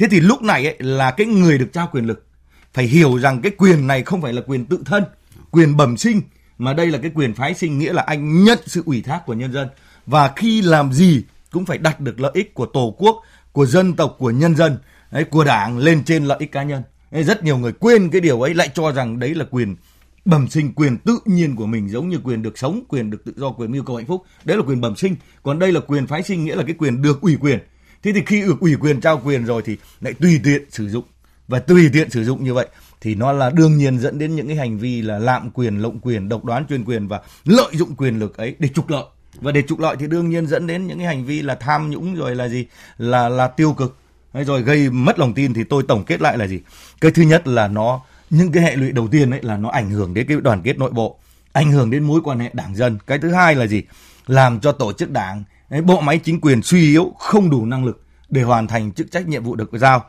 thế 0.00 0.06
thì 0.10 0.20
lúc 0.20 0.42
này 0.42 0.66
ấy, 0.66 0.76
là 0.78 1.10
cái 1.10 1.26
người 1.26 1.58
được 1.58 1.72
trao 1.72 1.88
quyền 1.92 2.04
lực. 2.06 2.26
Phải 2.72 2.84
hiểu 2.84 3.18
rằng 3.18 3.42
cái 3.42 3.52
quyền 3.58 3.86
này 3.86 4.02
không 4.02 4.22
phải 4.22 4.32
là 4.32 4.42
quyền 4.46 4.64
tự 4.64 4.78
thân 4.84 5.04
quyền 5.50 5.76
bẩm 5.76 5.96
sinh 5.96 6.22
mà 6.58 6.72
đây 6.72 6.86
là 6.86 6.98
cái 6.98 7.10
quyền 7.14 7.34
phái 7.34 7.54
sinh 7.54 7.78
nghĩa 7.78 7.92
là 7.92 8.02
anh 8.02 8.44
nhận 8.44 8.58
sự 8.66 8.82
ủy 8.86 9.02
thác 9.02 9.22
của 9.26 9.34
nhân 9.34 9.52
dân. 9.52 9.68
Và 10.06 10.32
khi 10.36 10.62
làm 10.62 10.92
gì 10.92 11.22
cũng 11.50 11.66
phải 11.66 11.78
đặt 11.78 12.00
được 12.00 12.20
lợi 12.20 12.30
ích 12.34 12.54
của 12.54 12.66
tổ 12.66 12.94
quốc 12.98 13.22
của 13.52 13.66
dân 13.66 13.92
tộc 13.92 14.16
của 14.18 14.30
nhân 14.30 14.56
dân 14.56 14.78
ấy, 15.10 15.24
của 15.24 15.44
đảng 15.44 15.78
lên 15.78 16.04
trên 16.04 16.24
lợi 16.24 16.38
ích 16.40 16.52
cá 16.52 16.62
nhân. 16.62 16.82
Ấy, 17.10 17.24
rất 17.24 17.44
nhiều 17.44 17.58
người 17.58 17.72
quên 17.72 18.10
cái 18.10 18.20
điều 18.20 18.42
ấy 18.42 18.54
lại 18.54 18.70
cho 18.74 18.92
rằng 18.92 19.18
đấy 19.18 19.34
là 19.34 19.44
quyền 19.50 19.76
bẩm 20.24 20.48
sinh 20.48 20.72
quyền 20.72 20.96
tự 20.96 21.18
nhiên 21.24 21.56
của 21.56 21.66
mình 21.66 21.88
giống 21.88 22.08
như 22.08 22.18
quyền 22.24 22.42
được 22.42 22.58
sống 22.58 22.82
quyền 22.88 23.10
được 23.10 23.24
tự 23.24 23.32
do 23.36 23.50
quyền 23.50 23.72
mưu 23.72 23.84
cầu 23.84 23.96
hạnh 23.96 24.06
phúc. 24.06 24.24
Đấy 24.44 24.56
là 24.56 24.62
quyền 24.66 24.80
bẩm 24.80 24.96
sinh. 24.96 25.16
Còn 25.42 25.58
đây 25.58 25.72
là 25.72 25.80
quyền 25.80 26.06
phái 26.06 26.22
sinh 26.22 26.44
nghĩa 26.44 26.56
là 26.56 26.62
cái 26.62 26.74
quyền 26.78 27.02
được 27.02 27.20
ủy 27.20 27.36
quyền 27.40 27.58
thế 28.02 28.12
thì 28.12 28.22
khi 28.26 28.40
được 28.40 28.60
ủy 28.60 28.76
quyền 28.76 29.00
trao 29.00 29.20
quyền 29.24 29.44
rồi 29.44 29.62
thì 29.64 29.76
lại 30.00 30.12
tùy 30.12 30.40
tiện 30.44 30.70
sử 30.70 30.88
dụng. 30.88 31.04
Và 31.48 31.58
tùy 31.58 31.90
tiện 31.92 32.10
sử 32.10 32.24
dụng 32.24 32.44
như 32.44 32.54
vậy 32.54 32.68
thì 33.00 33.14
nó 33.14 33.32
là 33.32 33.50
đương 33.50 33.76
nhiên 33.76 33.98
dẫn 33.98 34.18
đến 34.18 34.36
những 34.36 34.46
cái 34.46 34.56
hành 34.56 34.78
vi 34.78 35.02
là 35.02 35.18
lạm 35.18 35.50
quyền, 35.50 35.78
lộng 35.78 35.98
quyền, 36.00 36.28
độc 36.28 36.44
đoán 36.44 36.66
chuyên 36.68 36.84
quyền 36.84 37.08
và 37.08 37.20
lợi 37.44 37.70
dụng 37.72 37.96
quyền 37.96 38.18
lực 38.18 38.36
ấy 38.36 38.56
để 38.58 38.68
trục 38.68 38.90
lợi. 38.90 39.04
Và 39.40 39.52
để 39.52 39.62
trục 39.62 39.78
lợi 39.78 39.96
thì 39.98 40.06
đương 40.06 40.30
nhiên 40.30 40.46
dẫn 40.46 40.66
đến 40.66 40.86
những 40.86 40.98
cái 40.98 41.06
hành 41.06 41.24
vi 41.24 41.42
là 41.42 41.54
tham 41.54 41.90
nhũng 41.90 42.14
rồi 42.14 42.36
là 42.36 42.48
gì? 42.48 42.66
Là 42.98 43.28
là 43.28 43.48
tiêu 43.48 43.72
cực. 43.72 43.96
Rồi 44.34 44.62
gây 44.62 44.90
mất 44.90 45.18
lòng 45.18 45.34
tin 45.34 45.54
thì 45.54 45.64
tôi 45.64 45.82
tổng 45.88 46.04
kết 46.04 46.20
lại 46.20 46.38
là 46.38 46.46
gì? 46.46 46.60
Cái 47.00 47.10
thứ 47.10 47.22
nhất 47.22 47.48
là 47.48 47.68
nó 47.68 48.00
những 48.30 48.52
cái 48.52 48.62
hệ 48.62 48.76
lụy 48.76 48.92
đầu 48.92 49.08
tiên 49.08 49.30
ấy 49.30 49.40
là 49.42 49.56
nó 49.56 49.68
ảnh 49.68 49.90
hưởng 49.90 50.14
đến 50.14 50.26
cái 50.26 50.36
đoàn 50.40 50.62
kết 50.62 50.78
nội 50.78 50.90
bộ, 50.90 51.18
ảnh 51.52 51.72
hưởng 51.72 51.90
đến 51.90 52.04
mối 52.04 52.20
quan 52.24 52.38
hệ 52.38 52.50
đảng 52.52 52.76
dân. 52.76 52.98
Cái 53.06 53.18
thứ 53.18 53.32
hai 53.32 53.54
là 53.54 53.66
gì? 53.66 53.82
Làm 54.26 54.60
cho 54.60 54.72
tổ 54.72 54.92
chức 54.92 55.10
đảng 55.10 55.44
bộ 55.84 56.00
máy 56.00 56.18
chính 56.18 56.40
quyền 56.40 56.62
suy 56.62 56.90
yếu, 56.90 57.12
không 57.18 57.50
đủ 57.50 57.66
năng 57.66 57.84
lực 57.84 58.02
để 58.28 58.42
hoàn 58.42 58.66
thành 58.66 58.92
chức 58.92 59.10
trách 59.10 59.28
nhiệm 59.28 59.44
vụ 59.44 59.56
được 59.56 59.70
giao. 59.72 60.04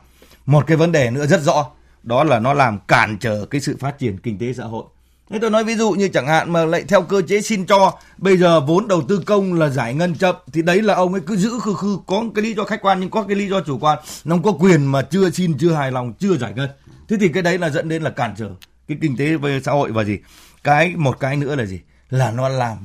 Một 0.46 0.66
cái 0.66 0.76
vấn 0.76 0.92
đề 0.92 1.10
nữa 1.10 1.26
rất 1.26 1.42
rõ, 1.42 1.66
đó 2.02 2.24
là 2.24 2.38
nó 2.38 2.52
làm 2.52 2.78
cản 2.88 3.18
trở 3.20 3.46
cái 3.50 3.60
sự 3.60 3.76
phát 3.80 3.98
triển 3.98 4.18
kinh 4.18 4.38
tế 4.38 4.52
xã 4.52 4.64
hội. 4.64 4.84
Thế 5.30 5.38
tôi 5.38 5.50
nói 5.50 5.64
ví 5.64 5.74
dụ 5.74 5.90
như 5.90 6.08
chẳng 6.08 6.26
hạn 6.26 6.52
mà 6.52 6.64
lại 6.64 6.84
theo 6.88 7.02
cơ 7.02 7.22
chế 7.22 7.40
xin 7.40 7.66
cho, 7.66 7.98
bây 8.18 8.36
giờ 8.36 8.60
vốn 8.60 8.88
đầu 8.88 9.02
tư 9.08 9.22
công 9.26 9.54
là 9.54 9.68
giải 9.68 9.94
ngân 9.94 10.14
chậm, 10.14 10.36
thì 10.52 10.62
đấy 10.62 10.82
là 10.82 10.94
ông 10.94 11.12
ấy 11.12 11.22
cứ 11.26 11.36
giữ 11.36 11.50
khư 11.62 11.74
khư, 11.74 11.98
có 12.06 12.24
cái 12.34 12.44
lý 12.44 12.54
do 12.54 12.64
khách 12.64 12.82
quan 12.82 13.00
nhưng 13.00 13.10
có 13.10 13.22
cái 13.22 13.36
lý 13.36 13.48
do 13.48 13.60
chủ 13.60 13.78
quan. 13.78 13.98
Ông 14.28 14.42
có 14.42 14.52
quyền 14.52 14.86
mà 14.86 15.02
chưa 15.02 15.30
xin, 15.30 15.58
chưa 15.58 15.72
hài 15.72 15.92
lòng, 15.92 16.12
chưa 16.18 16.36
giải 16.36 16.52
ngân. 16.56 16.70
Thế 17.08 17.16
thì 17.20 17.28
cái 17.28 17.42
đấy 17.42 17.58
là 17.58 17.70
dẫn 17.70 17.88
đến 17.88 18.02
là 18.02 18.10
cản 18.10 18.34
trở 18.38 18.50
cái 18.88 18.98
kinh 19.00 19.16
tế 19.16 19.36
về 19.36 19.60
xã 19.64 19.72
hội 19.72 19.92
và 19.92 20.04
gì? 20.04 20.18
Cái, 20.64 20.94
một 20.96 21.20
cái 21.20 21.36
nữa 21.36 21.56
là 21.56 21.64
gì? 21.64 21.80
Là 22.10 22.30
nó 22.30 22.48
làm 22.48 22.76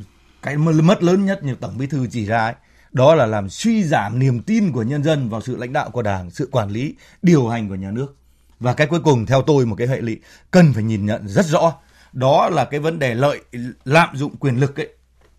cái 0.41 0.57
mất 0.57 1.03
lớn 1.03 1.25
nhất 1.25 1.43
như 1.43 1.55
tổng 1.55 1.77
bí 1.77 1.87
thư 1.87 2.07
chỉ 2.11 2.25
ra 2.25 2.45
ấy 2.45 2.53
đó 2.97 3.15
là 3.15 3.25
làm 3.25 3.49
suy 3.49 3.83
giảm 3.83 4.19
niềm 4.19 4.41
tin 4.41 4.71
của 4.71 4.83
nhân 4.83 5.03
dân 5.03 5.29
vào 5.29 5.41
sự 5.41 5.55
lãnh 5.57 5.73
đạo 5.73 5.89
của 5.89 6.01
Đảng, 6.01 6.31
sự 6.31 6.49
quản 6.51 6.69
lý, 6.69 6.95
điều 7.21 7.47
hành 7.47 7.69
của 7.69 7.75
nhà 7.75 7.91
nước. 7.91 8.15
Và 8.59 8.73
cái 8.73 8.87
cuối 8.87 8.99
cùng 9.03 9.25
theo 9.25 9.41
tôi 9.41 9.65
một 9.65 9.75
cái 9.75 9.87
hệ 9.87 10.01
lụy 10.01 10.19
cần 10.51 10.73
phải 10.73 10.83
nhìn 10.83 11.05
nhận 11.05 11.27
rất 11.27 11.45
rõ, 11.45 11.73
đó 12.13 12.49
là 12.49 12.65
cái 12.65 12.79
vấn 12.79 12.99
đề 12.99 13.15
lợi 13.15 13.41
lạm 13.85 14.17
dụng 14.17 14.35
quyền 14.35 14.59
lực 14.59 14.79
ấy 14.79 14.89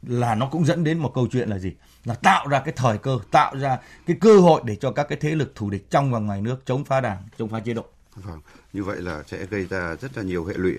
là 0.07 0.35
nó 0.35 0.47
cũng 0.47 0.65
dẫn 0.65 0.85
đến 0.85 0.99
một 0.99 1.13
câu 1.15 1.27
chuyện 1.33 1.49
là 1.49 1.59
gì? 1.59 1.73
Là 2.05 2.15
tạo 2.15 2.49
ra 2.49 2.61
cái 2.61 2.75
thời 2.77 2.99
cơ, 2.99 3.19
tạo 3.31 3.57
ra 3.57 3.79
cái 4.07 4.17
cơ 4.21 4.39
hội 4.39 4.63
để 4.65 4.77
cho 4.77 4.91
các 4.91 5.07
cái 5.09 5.19
thế 5.21 5.35
lực 5.35 5.53
thù 5.55 5.71
địch 5.71 5.91
trong 5.91 6.13
và 6.13 6.19
ngoài 6.19 6.41
nước 6.41 6.63
chống 6.67 6.85
phá 6.85 7.01
Đảng, 7.01 7.23
chống 7.39 7.49
phá 7.49 7.61
chế 7.61 7.75
độ. 7.75 7.85
Vâng, 8.15 8.41
như 8.73 8.85
vậy 8.85 8.97
là 9.01 9.23
sẽ 9.27 9.47
gây 9.51 9.67
ra 9.71 9.97
rất 10.01 10.17
là 10.17 10.23
nhiều 10.23 10.45
hệ 10.45 10.55
lụy. 10.57 10.75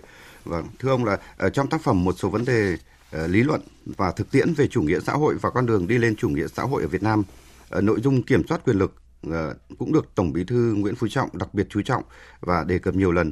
Vâng, 0.45 0.67
thưa 0.79 0.89
ông 0.89 1.05
là 1.05 1.17
ở 1.37 1.49
trong 1.49 1.69
tác 1.69 1.81
phẩm 1.83 2.03
một 2.03 2.15
số 2.17 2.29
vấn 2.29 2.45
đề 2.45 2.77
Ờ, 3.11 3.27
lý 3.27 3.43
luận 3.43 3.61
và 3.85 4.11
thực 4.11 4.31
tiễn 4.31 4.53
về 4.53 4.67
chủ 4.67 4.81
nghĩa 4.81 4.99
xã 4.99 5.13
hội 5.13 5.35
và 5.41 5.49
con 5.49 5.65
đường 5.65 5.87
đi 5.87 5.97
lên 5.97 6.15
chủ 6.15 6.29
nghĩa 6.29 6.47
xã 6.47 6.63
hội 6.63 6.81
ở 6.81 6.87
Việt 6.87 7.03
Nam, 7.03 7.23
ờ, 7.69 7.81
nội 7.81 8.01
dung 8.01 8.23
kiểm 8.23 8.47
soát 8.47 8.61
quyền 8.65 8.77
lực 8.77 8.95
ờ, 9.31 9.55
cũng 9.79 9.93
được 9.93 10.05
Tổng 10.15 10.33
Bí 10.33 10.43
thư 10.43 10.73
Nguyễn 10.77 10.95
Phú 10.95 11.07
Trọng 11.09 11.37
đặc 11.37 11.53
biệt 11.53 11.67
chú 11.69 11.81
trọng 11.81 12.03
và 12.39 12.63
đề 12.63 12.79
cập 12.79 12.95
nhiều 12.95 13.11
lần. 13.11 13.31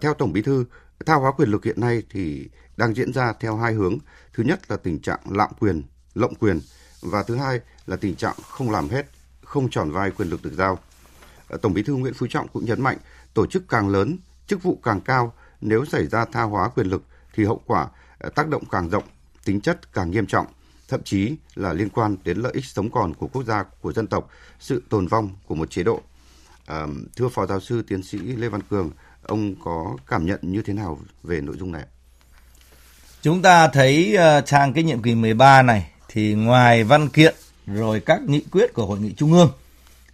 Theo 0.00 0.14
Tổng 0.14 0.32
Bí 0.32 0.42
thư, 0.42 0.64
tha 1.06 1.14
hóa 1.14 1.32
quyền 1.32 1.48
lực 1.48 1.64
hiện 1.64 1.80
nay 1.80 2.02
thì 2.10 2.48
đang 2.76 2.94
diễn 2.94 3.12
ra 3.12 3.32
theo 3.40 3.56
hai 3.56 3.72
hướng. 3.72 3.98
Thứ 4.34 4.42
nhất 4.42 4.70
là 4.70 4.76
tình 4.76 4.98
trạng 4.98 5.20
lạm 5.30 5.50
quyền, 5.60 5.82
lộng 6.14 6.34
quyền 6.34 6.60
và 7.02 7.22
thứ 7.22 7.36
hai 7.36 7.60
là 7.86 7.96
tình 7.96 8.16
trạng 8.16 8.34
không 8.50 8.70
làm 8.70 8.88
hết, 8.88 9.06
không 9.44 9.70
tròn 9.70 9.90
vai 9.90 10.10
quyền 10.10 10.28
lực 10.28 10.42
được 10.42 10.52
giao. 10.52 10.78
Tổng 11.62 11.74
Bí 11.74 11.82
thư 11.82 11.94
Nguyễn 11.94 12.14
Phú 12.14 12.26
Trọng 12.30 12.48
cũng 12.48 12.64
nhấn 12.64 12.82
mạnh 12.82 12.96
tổ 13.34 13.46
chức 13.46 13.68
càng 13.68 13.88
lớn, 13.88 14.18
chức 14.46 14.62
vụ 14.62 14.80
càng 14.82 15.00
cao, 15.00 15.32
nếu 15.60 15.84
xảy 15.84 16.06
ra 16.06 16.24
tha 16.24 16.42
hóa 16.42 16.68
quyền 16.68 16.86
lực 16.86 17.02
thì 17.34 17.44
hậu 17.44 17.62
quả 17.66 17.88
Ờ, 18.18 18.30
tác 18.30 18.48
động 18.48 18.62
càng 18.70 18.88
rộng, 18.88 19.04
tính 19.44 19.60
chất 19.60 19.92
càng 19.92 20.10
nghiêm 20.10 20.26
trọng, 20.26 20.46
thậm 20.88 21.00
chí 21.04 21.36
là 21.54 21.72
liên 21.72 21.88
quan 21.88 22.16
đến 22.24 22.38
lợi 22.38 22.52
ích 22.54 22.64
sống 22.64 22.90
còn 22.90 23.14
của 23.14 23.26
quốc 23.26 23.44
gia, 23.44 23.62
của 23.62 23.92
dân 23.92 24.06
tộc, 24.06 24.28
sự 24.60 24.82
tồn 24.88 25.06
vong 25.06 25.30
của 25.46 25.54
một 25.54 25.70
chế 25.70 25.82
độ. 25.82 26.00
À, 26.66 26.86
thưa 27.16 27.28
Phó 27.28 27.46
Giáo 27.46 27.60
sư 27.60 27.82
Tiến 27.88 28.02
sĩ 28.02 28.18
Lê 28.18 28.48
Văn 28.48 28.60
Cường, 28.70 28.90
ông 29.22 29.54
có 29.64 29.96
cảm 30.06 30.26
nhận 30.26 30.38
như 30.42 30.62
thế 30.62 30.72
nào 30.72 30.98
về 31.22 31.40
nội 31.40 31.56
dung 31.58 31.72
này? 31.72 31.84
Chúng 33.22 33.42
ta 33.42 33.68
thấy 33.68 34.16
uh, 34.16 34.46
trang 34.46 34.72
cái 34.72 34.84
nhiệm 34.84 35.02
kỳ 35.02 35.14
13 35.14 35.62
này 35.62 35.90
thì 36.08 36.34
ngoài 36.34 36.84
văn 36.84 37.08
kiện 37.08 37.34
rồi 37.66 38.00
các 38.00 38.22
nghị 38.22 38.40
quyết 38.52 38.74
của 38.74 38.86
hội 38.86 38.98
nghị 39.00 39.12
trung 39.12 39.32
ương 39.32 39.50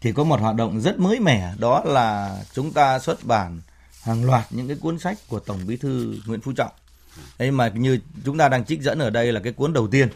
thì 0.00 0.12
có 0.12 0.24
một 0.24 0.40
hoạt 0.40 0.56
động 0.56 0.80
rất 0.80 0.98
mới 0.98 1.20
mẻ 1.20 1.54
đó 1.58 1.82
là 1.84 2.38
chúng 2.54 2.72
ta 2.72 2.98
xuất 2.98 3.24
bản 3.24 3.60
hàng 4.02 4.24
loạt 4.24 4.46
những 4.50 4.68
cái 4.68 4.76
cuốn 4.80 4.98
sách 4.98 5.18
của 5.28 5.38
Tổng 5.38 5.58
Bí 5.66 5.76
thư 5.76 6.16
Nguyễn 6.26 6.40
Phú 6.40 6.52
Trọng 6.52 6.72
thế 7.38 7.50
mà 7.50 7.68
như 7.68 7.98
chúng 8.24 8.38
ta 8.38 8.48
đang 8.48 8.64
trích 8.64 8.82
dẫn 8.82 8.98
ở 8.98 9.10
đây 9.10 9.32
là 9.32 9.40
cái 9.40 9.52
cuốn 9.52 9.72
đầu 9.72 9.88
tiên. 9.88 10.08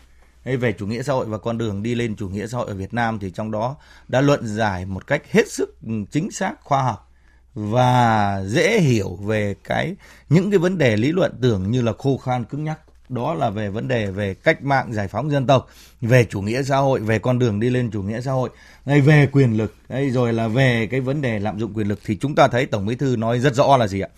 Ấy 0.44 0.56
về 0.56 0.72
chủ 0.72 0.86
nghĩa 0.86 1.02
xã 1.02 1.12
hội 1.12 1.26
và 1.26 1.38
con 1.38 1.58
đường 1.58 1.82
đi 1.82 1.94
lên 1.94 2.16
chủ 2.16 2.28
nghĩa 2.28 2.46
xã 2.46 2.58
hội 2.58 2.66
ở 2.68 2.74
Việt 2.74 2.94
Nam 2.94 3.18
thì 3.18 3.30
trong 3.30 3.50
đó 3.50 3.76
đã 4.08 4.20
luận 4.20 4.46
giải 4.46 4.86
một 4.86 5.06
cách 5.06 5.22
hết 5.30 5.48
sức 5.52 5.76
chính 6.10 6.30
xác, 6.30 6.54
khoa 6.62 6.82
học 6.82 7.12
và 7.54 8.42
dễ 8.46 8.80
hiểu 8.80 9.18
về 9.22 9.54
cái, 9.64 9.96
những 10.28 10.50
cái 10.50 10.58
vấn 10.58 10.78
đề 10.78 10.96
lý 10.96 11.12
luận 11.12 11.32
tưởng 11.42 11.70
như 11.70 11.82
là 11.82 11.92
khô 11.98 12.18
khan 12.18 12.44
cứng 12.44 12.64
nhắc. 12.64 12.80
Đó 13.08 13.34
là 13.34 13.50
về 13.50 13.68
vấn 13.68 13.88
đề 13.88 14.06
về 14.06 14.34
cách 14.34 14.62
mạng 14.62 14.92
giải 14.92 15.08
phóng 15.08 15.30
dân 15.30 15.46
tộc, 15.46 15.68
về 16.00 16.24
chủ 16.24 16.40
nghĩa 16.40 16.62
xã 16.62 16.76
hội, 16.76 17.00
về 17.00 17.18
con 17.18 17.38
đường 17.38 17.60
đi 17.60 17.70
lên 17.70 17.90
chủ 17.90 18.02
nghĩa 18.02 18.20
xã 18.20 18.32
hội 18.32 18.50
này 18.86 19.00
về 19.00 19.28
quyền 19.32 19.56
lực. 19.56 19.74
Hay 19.88 20.10
rồi 20.10 20.32
là 20.32 20.48
về 20.48 20.88
cái 20.90 21.00
vấn 21.00 21.22
đề 21.22 21.38
lạm 21.38 21.58
dụng 21.58 21.74
quyền 21.74 21.88
lực 21.88 21.98
thì 22.04 22.16
chúng 22.16 22.34
ta 22.34 22.48
thấy 22.48 22.66
tổng 22.66 22.86
bí 22.86 22.94
thư 22.94 23.16
nói 23.16 23.40
rất 23.40 23.54
rõ 23.54 23.76
là 23.76 23.88
gì 23.88 24.00
ạ? 24.00 24.08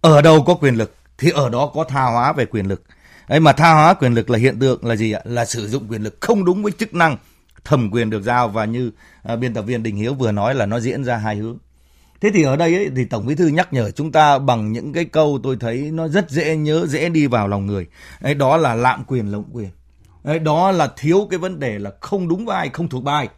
Ở 0.00 0.22
đâu 0.22 0.42
có 0.46 0.54
quyền 0.54 0.74
lực? 0.74 0.94
Thì 1.20 1.30
ở 1.30 1.48
đó 1.48 1.70
có 1.74 1.84
tha 1.84 2.04
hóa 2.04 2.32
về 2.32 2.46
quyền 2.46 2.66
lực 2.66 2.82
ấy 3.26 3.40
mà 3.40 3.52
tha 3.52 3.72
hóa 3.72 3.94
quyền 3.94 4.14
lực 4.14 4.30
là 4.30 4.38
hiện 4.38 4.58
tượng 4.58 4.86
là 4.86 4.96
gì 4.96 5.12
ạ 5.12 5.20
là 5.24 5.44
sử 5.44 5.68
dụng 5.68 5.88
quyền 5.88 6.02
lực 6.02 6.16
không 6.20 6.44
đúng 6.44 6.62
với 6.62 6.72
chức 6.72 6.94
năng 6.94 7.16
thẩm 7.64 7.90
quyền 7.90 8.10
được 8.10 8.22
giao 8.22 8.48
và 8.48 8.64
như 8.64 8.90
uh, 9.32 9.38
biên 9.38 9.54
tập 9.54 9.62
viên 9.62 9.82
đình 9.82 9.96
hiếu 9.96 10.14
vừa 10.14 10.32
nói 10.32 10.54
là 10.54 10.66
nó 10.66 10.80
diễn 10.80 11.04
ra 11.04 11.16
hai 11.16 11.36
hướng 11.36 11.58
Thế 12.20 12.30
thì 12.34 12.42
ở 12.42 12.56
đây 12.56 12.74
ấy, 12.74 12.90
thì 12.96 13.04
Tổng 13.04 13.26
Bí 13.26 13.34
thư 13.34 13.46
nhắc 13.46 13.72
nhở 13.72 13.90
chúng 13.90 14.12
ta 14.12 14.38
bằng 14.38 14.72
những 14.72 14.92
cái 14.92 15.04
câu 15.04 15.40
tôi 15.42 15.56
thấy 15.60 15.78
nó 15.78 16.08
rất 16.08 16.30
dễ 16.30 16.56
nhớ, 16.56 16.86
dễ 16.86 17.08
đi 17.08 17.26
vào 17.26 17.48
lòng 17.48 17.66
người. 17.66 17.86
ấy 18.20 18.34
đó 18.34 18.56
là 18.56 18.74
lạm 18.74 19.04
quyền 19.04 19.32
lộng 19.32 19.44
quyền. 19.52 19.70
ấy 20.22 20.38
đó 20.38 20.70
là 20.72 20.88
thiếu 20.96 21.26
cái 21.30 21.38
vấn 21.38 21.60
đề 21.60 21.78
là 21.78 21.90
không 22.00 22.28
đúng 22.28 22.46
vai, 22.46 22.68
không 22.72 22.88
thuộc 22.88 23.04
bài. 23.04 23.28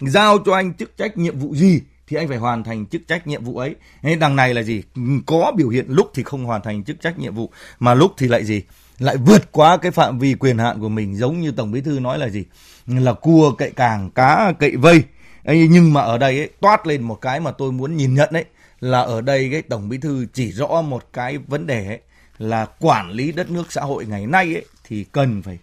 Giao 0.00 0.38
cho 0.46 0.54
anh 0.54 0.74
chức 0.74 0.96
trách 0.96 1.18
nhiệm 1.18 1.38
vụ 1.38 1.54
gì 1.54 1.80
thì 2.12 2.18
anh 2.18 2.28
phải 2.28 2.38
hoàn 2.38 2.64
thành 2.64 2.86
chức 2.86 3.02
trách 3.08 3.26
nhiệm 3.26 3.44
vụ 3.44 3.58
ấy. 3.58 3.74
Đấy, 4.02 4.16
đằng 4.16 4.36
này 4.36 4.54
là 4.54 4.62
gì? 4.62 4.82
Có 5.26 5.52
biểu 5.56 5.68
hiện 5.68 5.86
lúc 5.88 6.10
thì 6.14 6.22
không 6.22 6.44
hoàn 6.44 6.62
thành 6.62 6.84
chức 6.84 7.00
trách 7.00 7.18
nhiệm 7.18 7.34
vụ 7.34 7.50
mà 7.78 7.94
lúc 7.94 8.12
thì 8.18 8.28
lại 8.28 8.44
gì? 8.44 8.62
Lại 8.98 9.16
vượt 9.16 9.52
quá 9.52 9.76
cái 9.76 9.90
phạm 9.92 10.18
vi 10.18 10.34
quyền 10.34 10.58
hạn 10.58 10.80
của 10.80 10.88
mình 10.88 11.16
giống 11.16 11.40
như 11.40 11.50
Tổng 11.50 11.72
Bí 11.72 11.80
thư 11.80 12.00
nói 12.00 12.18
là 12.18 12.28
gì? 12.28 12.44
Là 12.86 13.12
cua 13.12 13.52
cậy 13.52 13.70
càng, 13.76 14.10
cá 14.10 14.52
cậy 14.58 14.76
vây 14.76 15.02
Ê, 15.44 15.66
nhưng 15.70 15.92
mà 15.92 16.00
ở 16.00 16.18
đây 16.18 16.38
ấy, 16.38 16.48
toát 16.60 16.86
lên 16.86 17.02
một 17.02 17.20
cái 17.20 17.40
mà 17.40 17.50
tôi 17.50 17.72
muốn 17.72 17.96
nhìn 17.96 18.14
nhận 18.14 18.28
đấy 18.32 18.44
là 18.80 19.00
ở 19.00 19.20
đây 19.20 19.48
cái 19.52 19.62
tổng 19.62 19.88
bí 19.88 19.98
thư 19.98 20.26
chỉ 20.32 20.52
rõ 20.52 20.82
một 20.82 21.12
cái 21.12 21.38
vấn 21.38 21.66
đề 21.66 21.86
ấy, 21.86 22.00
là 22.38 22.66
quản 22.80 23.10
lý 23.10 23.32
đất 23.32 23.50
nước 23.50 23.72
xã 23.72 23.80
hội 23.80 24.06
ngày 24.06 24.26
nay 24.26 24.54
ấy, 24.54 24.64
thì 24.84 25.04
cần 25.12 25.42
phải 25.42 25.58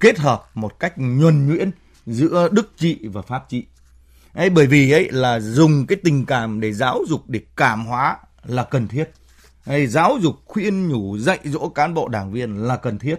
kết 0.00 0.18
hợp 0.18 0.50
một 0.54 0.78
cách 0.80 0.92
nhuần 0.96 1.48
nhuyễn 1.48 1.70
giữa 2.06 2.48
đức 2.52 2.72
trị 2.76 2.98
và 3.02 3.22
pháp 3.22 3.46
trị 3.48 3.64
ấy 4.34 4.50
bởi 4.50 4.66
vì 4.66 4.90
ấy 4.90 5.08
là 5.10 5.40
dùng 5.40 5.86
cái 5.86 5.98
tình 6.04 6.26
cảm 6.26 6.60
để 6.60 6.72
giáo 6.72 7.00
dục 7.08 7.28
để 7.28 7.40
cảm 7.56 7.86
hóa 7.86 8.16
là 8.44 8.64
cần 8.64 8.88
thiết. 8.88 9.10
Ấy, 9.66 9.86
giáo 9.86 10.18
dục 10.20 10.34
khuyên 10.44 10.88
nhủ 10.88 11.18
dạy 11.18 11.38
dỗ 11.44 11.68
cán 11.68 11.94
bộ 11.94 12.08
đảng 12.08 12.32
viên 12.32 12.56
là 12.56 12.76
cần 12.76 12.98
thiết. 12.98 13.16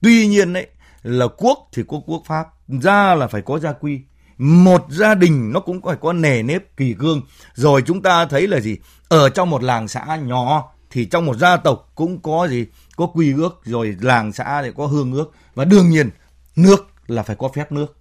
Tuy 0.00 0.26
nhiên 0.26 0.52
ấy 0.52 0.66
là 1.02 1.26
quốc 1.36 1.68
thì 1.72 1.82
có 1.88 2.00
quốc 2.06 2.22
pháp. 2.26 2.46
Ra 2.68 3.14
là 3.14 3.26
phải 3.26 3.42
có 3.42 3.58
gia 3.58 3.72
quy. 3.72 4.00
Một 4.38 4.86
gia 4.90 5.14
đình 5.14 5.52
nó 5.52 5.60
cũng 5.60 5.80
phải 5.82 5.96
có 6.00 6.12
nề 6.12 6.42
nếp 6.42 6.76
kỳ 6.76 6.94
cương. 6.98 7.22
Rồi 7.54 7.82
chúng 7.86 8.02
ta 8.02 8.26
thấy 8.26 8.46
là 8.46 8.60
gì? 8.60 8.76
Ở 9.08 9.28
trong 9.28 9.50
một 9.50 9.62
làng 9.62 9.88
xã 9.88 10.16
nhỏ 10.16 10.72
thì 10.90 11.04
trong 11.04 11.26
một 11.26 11.36
gia 11.36 11.56
tộc 11.56 11.92
cũng 11.94 12.22
có 12.22 12.48
gì? 12.50 12.66
Có 12.96 13.06
quy 13.06 13.32
ước 13.32 13.60
rồi 13.64 13.96
làng 14.00 14.32
xã 14.32 14.62
thì 14.62 14.68
có 14.76 14.86
hương 14.86 15.12
ước. 15.12 15.32
Và 15.54 15.64
đương 15.64 15.90
nhiên 15.90 16.10
nước 16.56 16.86
là 17.06 17.22
phải 17.22 17.36
có 17.36 17.48
phép 17.54 17.72
nước. 17.72 17.96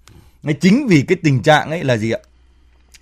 Chính 0.62 0.88
vì 0.88 1.02
cái 1.02 1.18
tình 1.24 1.44
trạng 1.44 1.70
ấy 1.70 1.84
là 1.84 1.98
gì 1.98 2.12
ạ? 2.12 2.20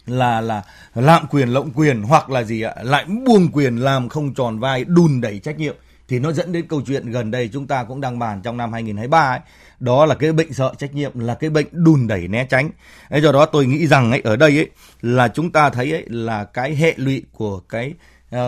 Là 0.05 0.41
là 0.41 0.63
lạm 0.95 1.27
quyền 1.27 1.49
lộng 1.49 1.71
quyền 1.75 2.01
hoặc 2.01 2.29
là 2.29 2.43
gì 2.43 2.61
ạ 2.61 2.75
lại 2.83 3.05
buông 3.25 3.47
quyền 3.53 3.75
làm 3.75 4.09
không 4.09 4.33
tròn 4.33 4.59
vai 4.59 4.83
đùn 4.83 5.21
đẩy 5.21 5.39
trách 5.39 5.57
nhiệm 5.57 5.75
thì 6.07 6.19
nó 6.19 6.31
dẫn 6.31 6.51
đến 6.51 6.67
câu 6.67 6.81
chuyện 6.87 7.11
gần 7.11 7.31
đây 7.31 7.49
chúng 7.53 7.67
ta 7.67 7.83
cũng 7.83 8.01
đang 8.01 8.19
bàn 8.19 8.41
trong 8.41 8.57
năm 8.57 8.73
2023 8.73 9.19
ấy, 9.19 9.39
đó 9.79 10.05
là 10.05 10.15
cái 10.15 10.31
bệnh 10.31 10.53
sợ 10.53 10.73
trách 10.77 10.93
nhiệm 10.93 11.19
là 11.19 11.35
cái 11.35 11.49
bệnh 11.49 11.67
đùn 11.71 12.07
đẩy 12.07 12.27
né 12.27 12.45
tránh. 12.49 12.69
Thế 13.09 13.21
do 13.21 13.31
đó 13.31 13.45
tôi 13.45 13.65
nghĩ 13.65 13.87
rằng 13.87 14.11
ấy 14.11 14.21
ở 14.23 14.35
đây 14.35 14.57
ấy 14.57 14.69
là 15.01 15.27
chúng 15.27 15.51
ta 15.51 15.69
thấy 15.69 15.91
ấy 15.91 16.03
là 16.07 16.43
cái 16.43 16.75
hệ 16.75 16.93
lụy 16.97 17.23
của 17.31 17.59
cái 17.59 17.93
uh, 18.35 18.39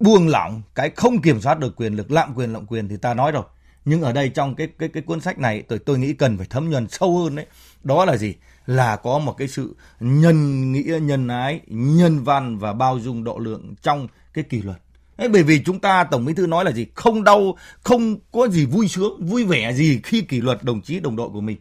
buông 0.00 0.28
lỏng 0.28 0.62
cái 0.74 0.90
không 0.96 1.22
kiểm 1.22 1.40
soát 1.40 1.58
được 1.58 1.76
quyền 1.76 1.94
lực 1.94 2.10
lạm 2.10 2.34
quyền 2.34 2.52
lộng 2.52 2.66
quyền 2.66 2.88
thì 2.88 2.96
ta 2.96 3.14
nói 3.14 3.32
rồi. 3.32 3.44
Nhưng 3.84 4.02
ở 4.02 4.12
đây 4.12 4.28
trong 4.28 4.54
cái 4.54 4.68
cái 4.78 4.88
cái 4.88 5.02
cuốn 5.02 5.20
sách 5.20 5.38
này 5.38 5.62
tôi 5.62 5.78
tôi 5.78 5.98
nghĩ 5.98 6.12
cần 6.12 6.36
phải 6.36 6.46
thấm 6.50 6.70
nhuần 6.70 6.88
sâu 6.88 7.18
hơn 7.18 7.36
đấy 7.36 7.46
đó 7.84 8.04
là 8.04 8.16
gì? 8.16 8.34
Là 8.66 8.96
có 8.96 9.18
một 9.18 9.32
cái 9.32 9.48
sự 9.48 9.76
nhân 10.00 10.72
nghĩa 10.72 10.98
nhân 11.02 11.28
ái 11.28 11.60
nhân 11.66 12.24
văn 12.24 12.58
và 12.58 12.72
bao 12.72 12.98
dung 12.98 13.24
độ 13.24 13.38
lượng 13.38 13.74
trong 13.82 14.08
cái 14.34 14.44
kỷ 14.44 14.62
luật. 14.62 14.78
Đấy, 15.18 15.28
bởi 15.28 15.42
vì 15.42 15.62
chúng 15.64 15.80
ta 15.80 16.04
tổng 16.04 16.24
bí 16.24 16.34
thư 16.34 16.46
nói 16.46 16.64
là 16.64 16.72
gì? 16.72 16.86
Không 16.94 17.24
đau 17.24 17.56
không 17.82 18.16
có 18.32 18.48
gì 18.48 18.66
vui 18.66 18.88
sướng 18.88 19.26
vui 19.26 19.44
vẻ 19.44 19.72
gì 19.72 20.00
khi 20.04 20.20
kỷ 20.20 20.40
luật 20.40 20.64
đồng 20.64 20.82
chí 20.82 21.00
đồng 21.00 21.16
đội 21.16 21.28
của 21.28 21.40
mình. 21.40 21.56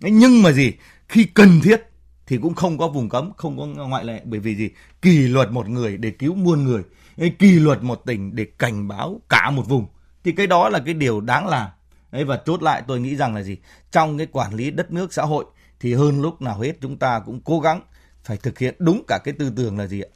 Đấy, 0.00 0.12
nhưng 0.12 0.42
mà 0.42 0.52
gì? 0.52 0.72
Khi 1.08 1.24
cần 1.24 1.60
thiết 1.60 1.82
thì 2.26 2.38
cũng 2.38 2.54
không 2.54 2.78
có 2.78 2.88
vùng 2.88 3.08
cấm 3.08 3.32
không 3.36 3.58
có 3.58 3.66
ngoại 3.66 4.04
lệ. 4.04 4.22
Bởi 4.24 4.40
vì 4.40 4.56
gì? 4.56 4.70
Kỷ 5.02 5.18
luật 5.18 5.50
một 5.50 5.68
người 5.68 5.96
để 5.96 6.10
cứu 6.10 6.34
muôn 6.34 6.64
người 6.64 6.82
Đấy, 7.18 7.32
kỷ 7.38 7.58
luật 7.58 7.82
một 7.82 8.02
tỉnh 8.06 8.36
để 8.36 8.46
cảnh 8.58 8.88
báo 8.88 9.20
cả 9.28 9.50
một 9.50 9.68
vùng. 9.68 9.86
Thì 10.24 10.32
cái 10.32 10.46
đó 10.46 10.68
là 10.68 10.78
cái 10.78 10.94
điều 10.94 11.20
đáng 11.20 11.46
làm. 11.46 11.68
Đấy, 12.12 12.24
và 12.24 12.40
chốt 12.46 12.62
lại 12.62 12.82
tôi 12.86 13.00
nghĩ 13.00 13.16
rằng 13.16 13.34
là 13.34 13.42
gì? 13.42 13.56
Trong 13.90 14.18
cái 14.18 14.26
quản 14.26 14.54
lý 14.54 14.70
đất 14.70 14.92
nước 14.92 15.12
xã 15.12 15.22
hội 15.22 15.44
thì 15.80 15.94
hơn 15.94 16.22
lúc 16.22 16.42
nào 16.42 16.60
hết 16.60 16.72
chúng 16.80 16.96
ta 16.96 17.20
cũng 17.26 17.40
cố 17.44 17.60
gắng 17.60 17.80
phải 18.24 18.36
thực 18.36 18.58
hiện 18.58 18.74
đúng 18.78 19.02
cả 19.08 19.18
cái 19.24 19.34
tư 19.38 19.52
tưởng 19.56 19.78
là 19.78 19.86
gì 19.86 20.00
ạ 20.00 20.08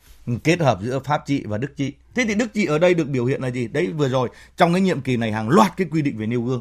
kết 0.44 0.60
hợp 0.60 0.78
giữa 0.82 0.98
pháp 0.98 1.22
trị 1.26 1.42
và 1.46 1.58
đức 1.58 1.76
trị. 1.76 1.92
Thế 2.14 2.24
thì 2.28 2.34
đức 2.34 2.54
trị 2.54 2.66
ở 2.66 2.78
đây 2.78 2.94
được 2.94 3.08
biểu 3.08 3.24
hiện 3.24 3.42
là 3.42 3.50
gì? 3.50 3.68
Đấy 3.68 3.86
vừa 3.86 4.08
rồi 4.08 4.28
trong 4.56 4.72
cái 4.72 4.80
nhiệm 4.80 5.00
kỳ 5.00 5.16
này 5.16 5.32
hàng 5.32 5.48
loạt 5.48 5.72
cái 5.76 5.86
quy 5.90 6.02
định 6.02 6.18
về 6.18 6.26
nêu 6.26 6.42
gương. 6.42 6.60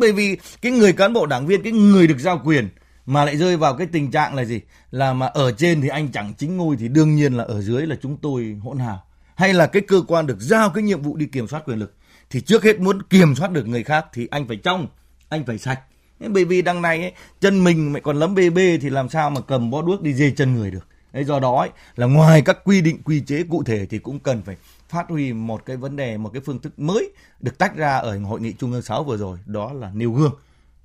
Bởi 0.00 0.12
vì 0.12 0.38
cái 0.62 0.72
người 0.72 0.92
cán 0.92 1.12
bộ 1.12 1.26
đảng 1.26 1.46
viên, 1.46 1.62
cái 1.62 1.72
người 1.72 2.06
được 2.06 2.18
giao 2.18 2.40
quyền 2.44 2.68
mà 3.06 3.24
lại 3.24 3.36
rơi 3.36 3.56
vào 3.56 3.76
cái 3.76 3.86
tình 3.92 4.10
trạng 4.10 4.34
là 4.34 4.44
gì? 4.44 4.60
Là 4.90 5.12
mà 5.12 5.26
ở 5.26 5.52
trên 5.52 5.80
thì 5.80 5.88
anh 5.88 6.08
chẳng 6.12 6.34
chính 6.38 6.56
ngôi 6.56 6.76
thì 6.76 6.88
đương 6.88 7.14
nhiên 7.14 7.34
là 7.34 7.44
ở 7.44 7.62
dưới 7.62 7.86
là 7.86 7.96
chúng 8.02 8.16
tôi 8.16 8.56
hỗn 8.62 8.78
hào. 8.78 9.04
Hay 9.34 9.54
là 9.54 9.66
cái 9.66 9.82
cơ 9.82 10.02
quan 10.08 10.26
được 10.26 10.40
giao 10.40 10.70
cái 10.70 10.82
nhiệm 10.82 11.02
vụ 11.02 11.16
đi 11.16 11.26
kiểm 11.26 11.48
soát 11.48 11.62
quyền 11.66 11.78
lực 11.78 11.94
thì 12.30 12.40
trước 12.40 12.64
hết 12.64 12.80
muốn 12.80 13.02
kiểm 13.02 13.34
soát 13.34 13.52
được 13.52 13.68
người 13.68 13.84
khác 13.84 14.06
thì 14.12 14.28
anh 14.30 14.48
phải 14.48 14.56
trong, 14.56 14.86
anh 15.28 15.46
phải 15.46 15.58
sạch. 15.58 15.80
Bởi 16.20 16.44
vì 16.44 16.62
đằng 16.62 16.82
này 16.82 17.00
ấy, 17.00 17.12
chân 17.40 17.64
mình 17.64 17.92
mẹ 17.92 18.00
còn 18.00 18.16
lấm 18.16 18.34
bê 18.34 18.50
bê 18.50 18.78
thì 18.82 18.90
làm 18.90 19.08
sao 19.08 19.30
mà 19.30 19.40
cầm 19.40 19.70
bó 19.70 19.82
đuốc 19.82 20.02
đi 20.02 20.14
dê 20.14 20.30
chân 20.30 20.54
người 20.54 20.70
được. 20.70 20.86
Đấy, 21.12 21.24
do 21.24 21.40
đó 21.40 21.60
ấy, 21.60 21.70
là 21.96 22.06
ngoài 22.06 22.42
các 22.42 22.58
quy 22.64 22.80
định 22.80 23.02
quy 23.02 23.20
chế 23.20 23.42
cụ 23.50 23.62
thể 23.62 23.86
thì 23.86 23.98
cũng 23.98 24.18
cần 24.18 24.42
phải 24.42 24.56
phát 24.88 25.08
huy 25.08 25.32
một 25.32 25.66
cái 25.66 25.76
vấn 25.76 25.96
đề 25.96 26.16
một 26.16 26.30
cái 26.32 26.42
phương 26.46 26.58
thức 26.58 26.78
mới 26.78 27.10
được 27.40 27.58
tách 27.58 27.76
ra 27.76 27.96
ở 27.96 28.18
hội 28.18 28.40
nghị 28.40 28.52
trung 28.52 28.72
ương 28.72 28.82
6 28.82 29.04
vừa 29.04 29.16
rồi 29.16 29.38
đó 29.46 29.72
là 29.72 29.90
nêu 29.94 30.12
gương. 30.12 30.34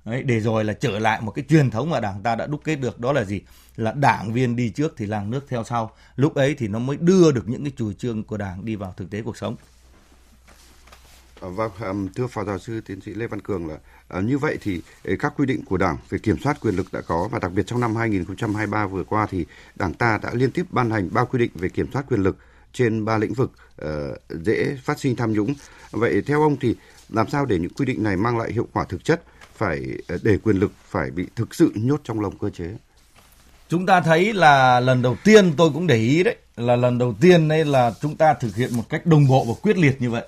Đấy, 0.04 0.22
để 0.22 0.40
rồi 0.40 0.64
là 0.64 0.72
trở 0.72 0.98
lại 0.98 1.20
một 1.20 1.30
cái 1.30 1.44
truyền 1.48 1.70
thống 1.70 1.90
mà 1.90 2.00
đảng 2.00 2.22
ta 2.22 2.34
đã 2.34 2.46
đúc 2.46 2.60
kết 2.64 2.76
được 2.76 3.00
đó 3.00 3.12
là 3.12 3.24
gì? 3.24 3.40
Là 3.76 3.92
đảng 3.92 4.32
viên 4.32 4.56
đi 4.56 4.68
trước 4.68 4.94
thì 4.96 5.06
làng 5.06 5.30
nước 5.30 5.44
theo 5.48 5.64
sau. 5.64 5.90
Lúc 6.16 6.34
ấy 6.34 6.54
thì 6.54 6.68
nó 6.68 6.78
mới 6.78 6.96
đưa 6.96 7.32
được 7.32 7.48
những 7.48 7.64
cái 7.64 7.72
chủ 7.76 7.92
trương 7.92 8.24
của 8.24 8.36
đảng 8.36 8.64
đi 8.64 8.76
vào 8.76 8.94
thực 8.96 9.10
tế 9.10 9.22
cuộc 9.22 9.36
sống. 9.36 9.56
Ờ, 11.40 11.50
vâng, 11.50 12.08
thưa 12.14 12.26
Phó 12.26 12.44
Giáo 12.44 12.58
sư 12.58 12.80
Tiến 12.80 13.00
sĩ 13.00 13.14
Lê 13.14 13.26
Văn 13.26 13.40
Cường 13.40 13.68
là 13.68 13.76
ờ, 14.08 14.22
như 14.22 14.38
vậy 14.38 14.58
thì 14.60 14.80
ờ, 15.04 15.14
các 15.18 15.32
quy 15.36 15.46
định 15.46 15.64
của 15.64 15.76
Đảng 15.76 15.96
về 16.08 16.18
kiểm 16.18 16.38
soát 16.38 16.60
quyền 16.60 16.76
lực 16.76 16.92
đã 16.92 17.00
có 17.00 17.28
và 17.32 17.38
đặc 17.38 17.52
biệt 17.52 17.66
trong 17.66 17.80
năm 17.80 17.96
2023 17.96 18.86
vừa 18.86 19.04
qua 19.04 19.26
thì 19.30 19.46
Đảng 19.76 19.94
ta 19.94 20.18
đã 20.22 20.30
liên 20.34 20.50
tiếp 20.50 20.66
ban 20.70 20.90
hành 20.90 21.08
ba 21.12 21.24
quy 21.24 21.38
định 21.38 21.50
về 21.54 21.68
kiểm 21.68 21.86
soát 21.92 22.04
quyền 22.08 22.22
lực 22.22 22.36
trên 22.72 23.04
ba 23.04 23.18
lĩnh 23.18 23.34
vực 23.34 23.52
dễ 24.28 24.76
phát 24.84 24.98
sinh 25.00 25.16
tham 25.16 25.32
nhũng. 25.32 25.54
Vậy 25.90 26.22
theo 26.26 26.42
ông 26.42 26.56
thì 26.60 26.76
làm 27.08 27.28
sao 27.28 27.46
để 27.46 27.58
những 27.58 27.74
quy 27.74 27.84
định 27.84 28.02
này 28.02 28.16
mang 28.16 28.38
lại 28.38 28.52
hiệu 28.52 28.68
quả 28.72 28.84
thực 28.84 29.04
chất 29.04 29.22
phải 29.56 29.98
để 30.22 30.38
quyền 30.38 30.56
lực 30.56 30.72
phải 30.88 31.10
bị 31.10 31.26
thực 31.36 31.54
sự 31.54 31.72
nhốt 31.74 32.00
trong 32.04 32.20
lồng 32.20 32.38
cơ 32.38 32.50
chế? 32.50 32.76
Chúng 33.68 33.86
ta 33.86 34.00
thấy 34.00 34.32
là 34.32 34.80
lần 34.80 35.02
đầu 35.02 35.16
tiên 35.24 35.52
tôi 35.56 35.70
cũng 35.74 35.86
để 35.86 35.96
ý 35.96 36.22
đấy 36.22 36.36
là 36.56 36.76
lần 36.76 36.98
đầu 36.98 37.14
tiên 37.20 37.48
đây 37.48 37.64
là 37.64 37.92
chúng 38.00 38.16
ta 38.16 38.34
thực 38.34 38.56
hiện 38.56 38.76
một 38.76 38.88
cách 38.88 39.06
đồng 39.06 39.28
bộ 39.28 39.44
và 39.48 39.54
quyết 39.62 39.76
liệt 39.76 40.02
như 40.02 40.10
vậy 40.10 40.24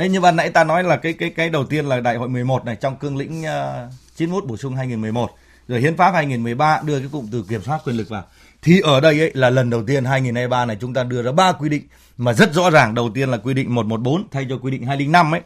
Ê, 0.00 0.08
như 0.08 0.20
ban 0.20 0.36
nãy 0.36 0.50
ta 0.50 0.64
nói 0.64 0.84
là 0.84 0.96
cái 0.96 1.12
cái 1.12 1.30
cái 1.30 1.50
đầu 1.50 1.64
tiên 1.64 1.86
là 1.86 2.00
đại 2.00 2.16
hội 2.16 2.28
11 2.28 2.64
này 2.64 2.76
trong 2.76 2.96
cương 2.96 3.16
lĩnh 3.16 3.42
ờ, 3.42 3.88
uh, 3.88 4.16
91 4.16 4.44
bổ 4.44 4.56
sung 4.56 4.76
2011 4.76 5.30
rồi 5.68 5.80
hiến 5.80 5.96
pháp 5.96 6.10
2013 6.14 6.80
đưa 6.84 6.98
cái 6.98 7.08
cụm 7.12 7.26
từ 7.32 7.44
kiểm 7.48 7.62
soát 7.62 7.80
quyền 7.84 7.96
lực 7.96 8.08
vào 8.08 8.24
thì 8.62 8.80
ở 8.80 9.00
đây 9.00 9.20
ấy 9.20 9.30
là 9.34 9.50
lần 9.50 9.70
đầu 9.70 9.82
tiên 9.86 10.04
2023 10.04 10.64
này 10.64 10.76
chúng 10.80 10.94
ta 10.94 11.02
đưa 11.02 11.22
ra 11.22 11.32
ba 11.32 11.52
quy 11.52 11.68
định 11.68 11.82
mà 12.16 12.32
rất 12.32 12.54
rõ 12.54 12.70
ràng 12.70 12.94
đầu 12.94 13.10
tiên 13.14 13.28
là 13.28 13.36
quy 13.36 13.54
định 13.54 13.74
114 13.74 14.28
thay 14.30 14.46
cho 14.50 14.58
quy 14.58 14.70
định 14.70 14.82
205 14.82 15.34
ấy 15.34 15.40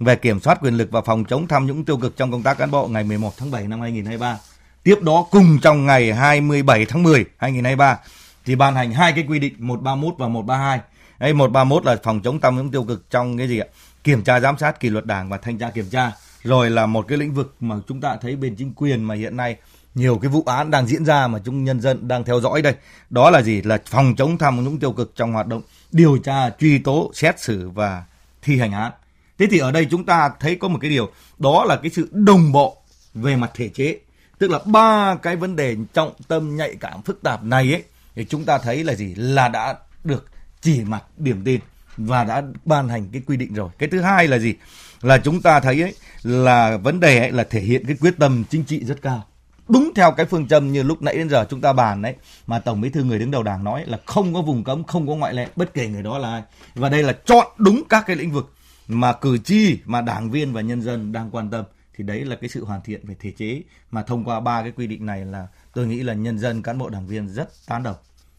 về 0.00 0.16
kiểm 0.16 0.40
soát 0.40 0.58
quyền 0.62 0.76
lực 0.76 0.90
và 0.90 1.00
phòng 1.00 1.24
chống 1.24 1.48
tham 1.48 1.66
nhũng 1.66 1.84
tiêu 1.84 1.96
cực 1.96 2.16
trong 2.16 2.32
công 2.32 2.42
tác 2.42 2.58
cán 2.58 2.70
bộ 2.70 2.88
ngày 2.88 3.04
11 3.04 3.32
tháng 3.38 3.50
7 3.50 3.68
năm 3.68 3.80
2023. 3.80 4.38
Tiếp 4.82 4.98
đó 5.02 5.26
cùng 5.30 5.58
trong 5.62 5.86
ngày 5.86 6.12
27 6.12 6.86
tháng 6.86 7.02
10 7.02 7.24
2023 7.38 7.98
thì 8.44 8.54
ban 8.54 8.74
hành 8.74 8.92
hai 8.92 9.12
cái 9.12 9.24
quy 9.28 9.38
định 9.38 9.54
131 9.58 10.14
và 10.18 10.28
132. 10.28 10.80
Đây 11.18 11.32
131 11.32 11.84
là 11.84 11.96
phòng 12.02 12.20
chống 12.20 12.40
tham 12.40 12.56
nhũng 12.56 12.70
tiêu 12.70 12.84
cực 12.84 13.10
trong 13.10 13.38
cái 13.38 13.48
gì 13.48 13.58
ạ? 13.58 13.66
Kiểm 14.04 14.24
tra, 14.24 14.40
giám 14.40 14.58
sát 14.58 14.80
kỷ 14.80 14.90
luật 14.90 15.06
đảng 15.06 15.28
và 15.28 15.36
thanh 15.36 15.58
tra 15.58 15.70
kiểm 15.70 15.86
tra. 15.90 16.12
Rồi 16.42 16.70
là 16.70 16.86
một 16.86 17.08
cái 17.08 17.18
lĩnh 17.18 17.34
vực 17.34 17.54
mà 17.60 17.76
chúng 17.88 18.00
ta 18.00 18.16
thấy 18.16 18.36
bên 18.36 18.56
chính 18.56 18.72
quyền 18.74 19.04
mà 19.04 19.14
hiện 19.14 19.36
nay 19.36 19.56
nhiều 19.94 20.18
cái 20.18 20.28
vụ 20.28 20.42
án 20.46 20.70
đang 20.70 20.86
diễn 20.86 21.04
ra 21.04 21.26
mà 21.28 21.38
chúng 21.44 21.64
nhân 21.64 21.80
dân 21.80 22.08
đang 22.08 22.24
theo 22.24 22.40
dõi 22.40 22.62
đây. 22.62 22.74
Đó 23.10 23.30
là 23.30 23.42
gì? 23.42 23.62
Là 23.62 23.78
phòng 23.86 24.14
chống 24.16 24.38
tham 24.38 24.64
nhũng 24.64 24.78
tiêu 24.78 24.92
cực 24.92 25.12
trong 25.16 25.32
hoạt 25.32 25.46
động 25.46 25.62
điều 25.92 26.18
tra, 26.18 26.50
truy 26.50 26.78
tố, 26.78 27.10
xét 27.14 27.40
xử 27.40 27.70
và 27.70 28.04
thi 28.42 28.58
hành 28.58 28.72
án. 28.72 28.92
Thế 29.38 29.46
thì 29.50 29.58
ở 29.58 29.70
đây 29.70 29.86
chúng 29.90 30.06
ta 30.06 30.30
thấy 30.40 30.56
có 30.56 30.68
một 30.68 30.78
cái 30.80 30.90
điều, 30.90 31.10
đó 31.38 31.64
là 31.64 31.76
cái 31.76 31.90
sự 31.90 32.08
đồng 32.12 32.52
bộ 32.52 32.76
về 33.14 33.36
mặt 33.36 33.50
thể 33.54 33.68
chế. 33.68 33.98
Tức 34.38 34.50
là 34.50 34.58
ba 34.64 35.14
cái 35.22 35.36
vấn 35.36 35.56
đề 35.56 35.76
trọng 35.94 36.12
tâm, 36.28 36.56
nhạy 36.56 36.76
cảm, 36.80 37.02
phức 37.02 37.22
tạp 37.22 37.44
này 37.44 37.72
ấy, 37.72 37.82
thì 38.14 38.24
chúng 38.24 38.44
ta 38.44 38.58
thấy 38.58 38.84
là 38.84 38.94
gì? 38.94 39.14
Là 39.14 39.48
đã 39.48 39.74
được 40.04 40.26
chỉ 40.60 40.80
mặt, 40.80 41.04
điểm 41.16 41.44
tin 41.44 41.60
và 41.96 42.24
đã 42.24 42.42
ban 42.64 42.88
hành 42.88 43.08
cái 43.12 43.22
quy 43.26 43.36
định 43.36 43.54
rồi. 43.54 43.70
Cái 43.78 43.88
thứ 43.88 44.00
hai 44.00 44.28
là 44.28 44.38
gì? 44.38 44.54
Là 45.02 45.18
chúng 45.18 45.42
ta 45.42 45.60
thấy 45.60 45.82
ấy 45.82 45.94
là 46.22 46.76
vấn 46.76 47.00
đề 47.00 47.18
ấy 47.18 47.32
là 47.32 47.44
thể 47.44 47.60
hiện 47.60 47.86
cái 47.86 47.96
quyết 48.00 48.14
tâm 48.18 48.44
chính 48.50 48.64
trị 48.64 48.84
rất 48.84 49.02
cao. 49.02 49.26
Đúng 49.68 49.92
theo 49.94 50.12
cái 50.12 50.26
phương 50.26 50.48
châm 50.48 50.72
như 50.72 50.82
lúc 50.82 51.02
nãy 51.02 51.16
đến 51.16 51.28
giờ 51.28 51.46
chúng 51.50 51.60
ta 51.60 51.72
bàn 51.72 52.02
đấy 52.02 52.14
mà 52.46 52.58
Tổng 52.58 52.80
Bí 52.80 52.90
thư 52.90 53.04
người 53.04 53.18
đứng 53.18 53.30
đầu 53.30 53.42
Đảng 53.42 53.64
nói 53.64 53.84
là 53.86 53.98
không 54.06 54.34
có 54.34 54.42
vùng 54.42 54.64
cấm, 54.64 54.84
không 54.84 55.06
có 55.06 55.14
ngoại 55.14 55.34
lệ 55.34 55.48
bất 55.56 55.74
kể 55.74 55.88
người 55.88 56.02
đó 56.02 56.18
là 56.18 56.30
ai. 56.30 56.42
Và 56.74 56.88
đây 56.88 57.02
là 57.02 57.12
chọn 57.24 57.46
đúng 57.58 57.82
các 57.88 58.04
cái 58.06 58.16
lĩnh 58.16 58.32
vực 58.32 58.52
mà 58.88 59.12
cử 59.12 59.38
tri, 59.38 59.78
mà 59.84 60.00
đảng 60.00 60.30
viên 60.30 60.52
và 60.52 60.60
nhân 60.60 60.82
dân 60.82 61.12
đang 61.12 61.30
quan 61.30 61.50
tâm 61.50 61.64
thì 61.96 62.04
đấy 62.04 62.24
là 62.24 62.36
cái 62.36 62.48
sự 62.48 62.64
hoàn 62.64 62.82
thiện 62.82 63.06
về 63.06 63.14
thể 63.20 63.30
chế 63.30 63.62
mà 63.90 64.02
thông 64.02 64.24
qua 64.24 64.40
ba 64.40 64.62
cái 64.62 64.72
quy 64.72 64.86
định 64.86 65.06
này 65.06 65.24
là 65.24 65.46
tôi 65.74 65.86
nghĩ 65.86 66.02
là 66.02 66.14
nhân 66.14 66.38
dân 66.38 66.62
cán 66.62 66.78
bộ 66.78 66.88
đảng 66.88 67.06
viên 67.06 67.28
rất 67.28 67.48
tán 67.66 67.82
đồng. 67.82 67.96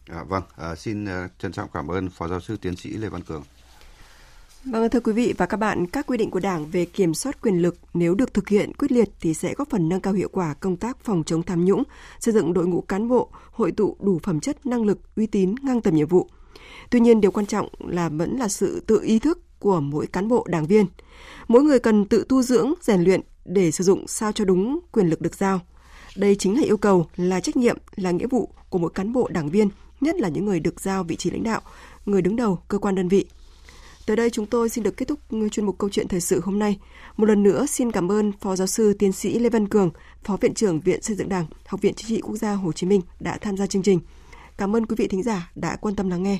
À, 0.09 0.23
vâng, 0.23 0.43
à, 0.55 0.75
xin 0.75 1.05
ờ, 1.05 1.27
trân 1.39 1.51
trọng 1.51 1.69
cảm 1.73 1.91
ơn 1.91 2.09
Phó 2.09 2.27
Giáo 2.27 2.39
sư 2.39 2.57
Tiến 2.57 2.75
sĩ 2.75 2.89
Lê 2.89 3.09
Văn 3.09 3.21
Cường. 3.21 3.43
Vâng, 4.65 4.89
thưa 4.89 4.99
quý 4.99 5.13
vị 5.13 5.33
và 5.37 5.45
các 5.45 5.57
bạn, 5.57 5.87
các 5.87 6.07
quy 6.07 6.17
định 6.17 6.31
của 6.31 6.39
Đảng 6.39 6.65
về 6.65 6.85
kiểm 6.85 7.13
soát 7.13 7.41
quyền 7.41 7.61
lực 7.61 7.77
nếu 7.93 8.15
được 8.15 8.33
thực 8.33 8.49
hiện 8.49 8.73
quyết 8.73 8.91
liệt 8.91 9.09
thì 9.21 9.33
sẽ 9.33 9.53
góp 9.53 9.69
phần 9.69 9.89
nâng 9.89 10.01
cao 10.01 10.13
hiệu 10.13 10.29
quả 10.31 10.53
công 10.53 10.77
tác 10.77 10.97
phòng 11.03 11.23
chống 11.23 11.43
tham 11.43 11.65
nhũng, 11.65 11.83
xây 12.19 12.33
dựng 12.33 12.53
đội 12.53 12.67
ngũ 12.67 12.81
cán 12.81 13.07
bộ 13.07 13.29
hội 13.51 13.71
tụ 13.71 13.97
đủ 13.99 14.19
phẩm 14.23 14.39
chất, 14.39 14.65
năng 14.65 14.85
lực, 14.85 14.99
uy 15.15 15.27
tín, 15.27 15.55
ngang 15.61 15.81
tầm 15.81 15.95
nhiệm 15.95 16.07
vụ. 16.07 16.29
Tuy 16.89 16.99
nhiên, 16.99 17.21
điều 17.21 17.31
quan 17.31 17.45
trọng 17.45 17.67
là 17.79 18.09
vẫn 18.09 18.37
là 18.37 18.47
sự 18.47 18.79
tự 18.87 19.01
ý 19.03 19.19
thức 19.19 19.59
của 19.59 19.79
mỗi 19.79 20.07
cán 20.07 20.27
bộ 20.27 20.45
đảng 20.49 20.65
viên. 20.65 20.85
Mỗi 21.47 21.63
người 21.63 21.79
cần 21.79 22.05
tự 22.05 22.25
tu 22.29 22.41
dưỡng, 22.41 22.73
rèn 22.81 23.03
luyện 23.03 23.21
để 23.45 23.71
sử 23.71 23.83
dụng 23.83 24.07
sao 24.07 24.31
cho 24.31 24.45
đúng 24.45 24.79
quyền 24.91 25.07
lực 25.07 25.21
được 25.21 25.35
giao. 25.35 25.59
Đây 26.17 26.35
chính 26.35 26.57
là 26.57 26.63
yêu 26.63 26.77
cầu, 26.77 27.07
là 27.15 27.39
trách 27.39 27.57
nhiệm, 27.57 27.77
là 27.95 28.11
nghĩa 28.11 28.27
vụ 28.27 28.49
của 28.69 28.79
mỗi 28.79 28.91
cán 28.95 29.13
bộ 29.13 29.27
đảng 29.31 29.49
viên 29.49 29.69
nhất 30.03 30.15
là 30.19 30.29
những 30.29 30.45
người 30.45 30.59
được 30.59 30.81
giao 30.81 31.03
vị 31.03 31.15
trí 31.15 31.29
lãnh 31.29 31.43
đạo, 31.43 31.61
người 32.05 32.21
đứng 32.21 32.35
đầu 32.35 32.59
cơ 32.67 32.77
quan 32.77 32.95
đơn 32.95 33.07
vị. 33.07 33.25
Tới 34.05 34.15
đây 34.15 34.29
chúng 34.29 34.45
tôi 34.45 34.69
xin 34.69 34.83
được 34.83 34.97
kết 34.97 35.07
thúc 35.07 35.19
chuyên 35.51 35.65
mục 35.65 35.77
câu 35.77 35.89
chuyện 35.89 36.07
thời 36.07 36.21
sự 36.21 36.41
hôm 36.43 36.59
nay. 36.59 36.79
Một 37.17 37.25
lần 37.25 37.43
nữa 37.43 37.65
xin 37.65 37.91
cảm 37.91 38.11
ơn 38.11 38.31
Phó 38.31 38.55
Giáo 38.55 38.67
sư 38.67 38.93
Tiến 38.93 39.11
sĩ 39.11 39.39
Lê 39.39 39.49
Văn 39.49 39.67
Cường, 39.67 39.91
Phó 40.23 40.37
Viện 40.41 40.53
trưởng 40.53 40.79
Viện 40.79 41.01
Xây 41.01 41.15
dựng 41.15 41.29
Đảng, 41.29 41.45
Học 41.65 41.81
viện 41.81 41.93
Chính 41.93 42.07
trị 42.07 42.21
Quốc 42.21 42.35
gia 42.35 42.53
Hồ 42.53 42.71
Chí 42.71 42.87
Minh 42.87 43.01
đã 43.19 43.37
tham 43.41 43.57
gia 43.57 43.67
chương 43.67 43.83
trình. 43.83 43.99
Cảm 44.57 44.75
ơn 44.75 44.85
quý 44.85 44.95
vị 44.99 45.07
thính 45.07 45.23
giả 45.23 45.51
đã 45.55 45.75
quan 45.75 45.95
tâm 45.95 46.09
lắng 46.09 46.23
nghe. 46.23 46.39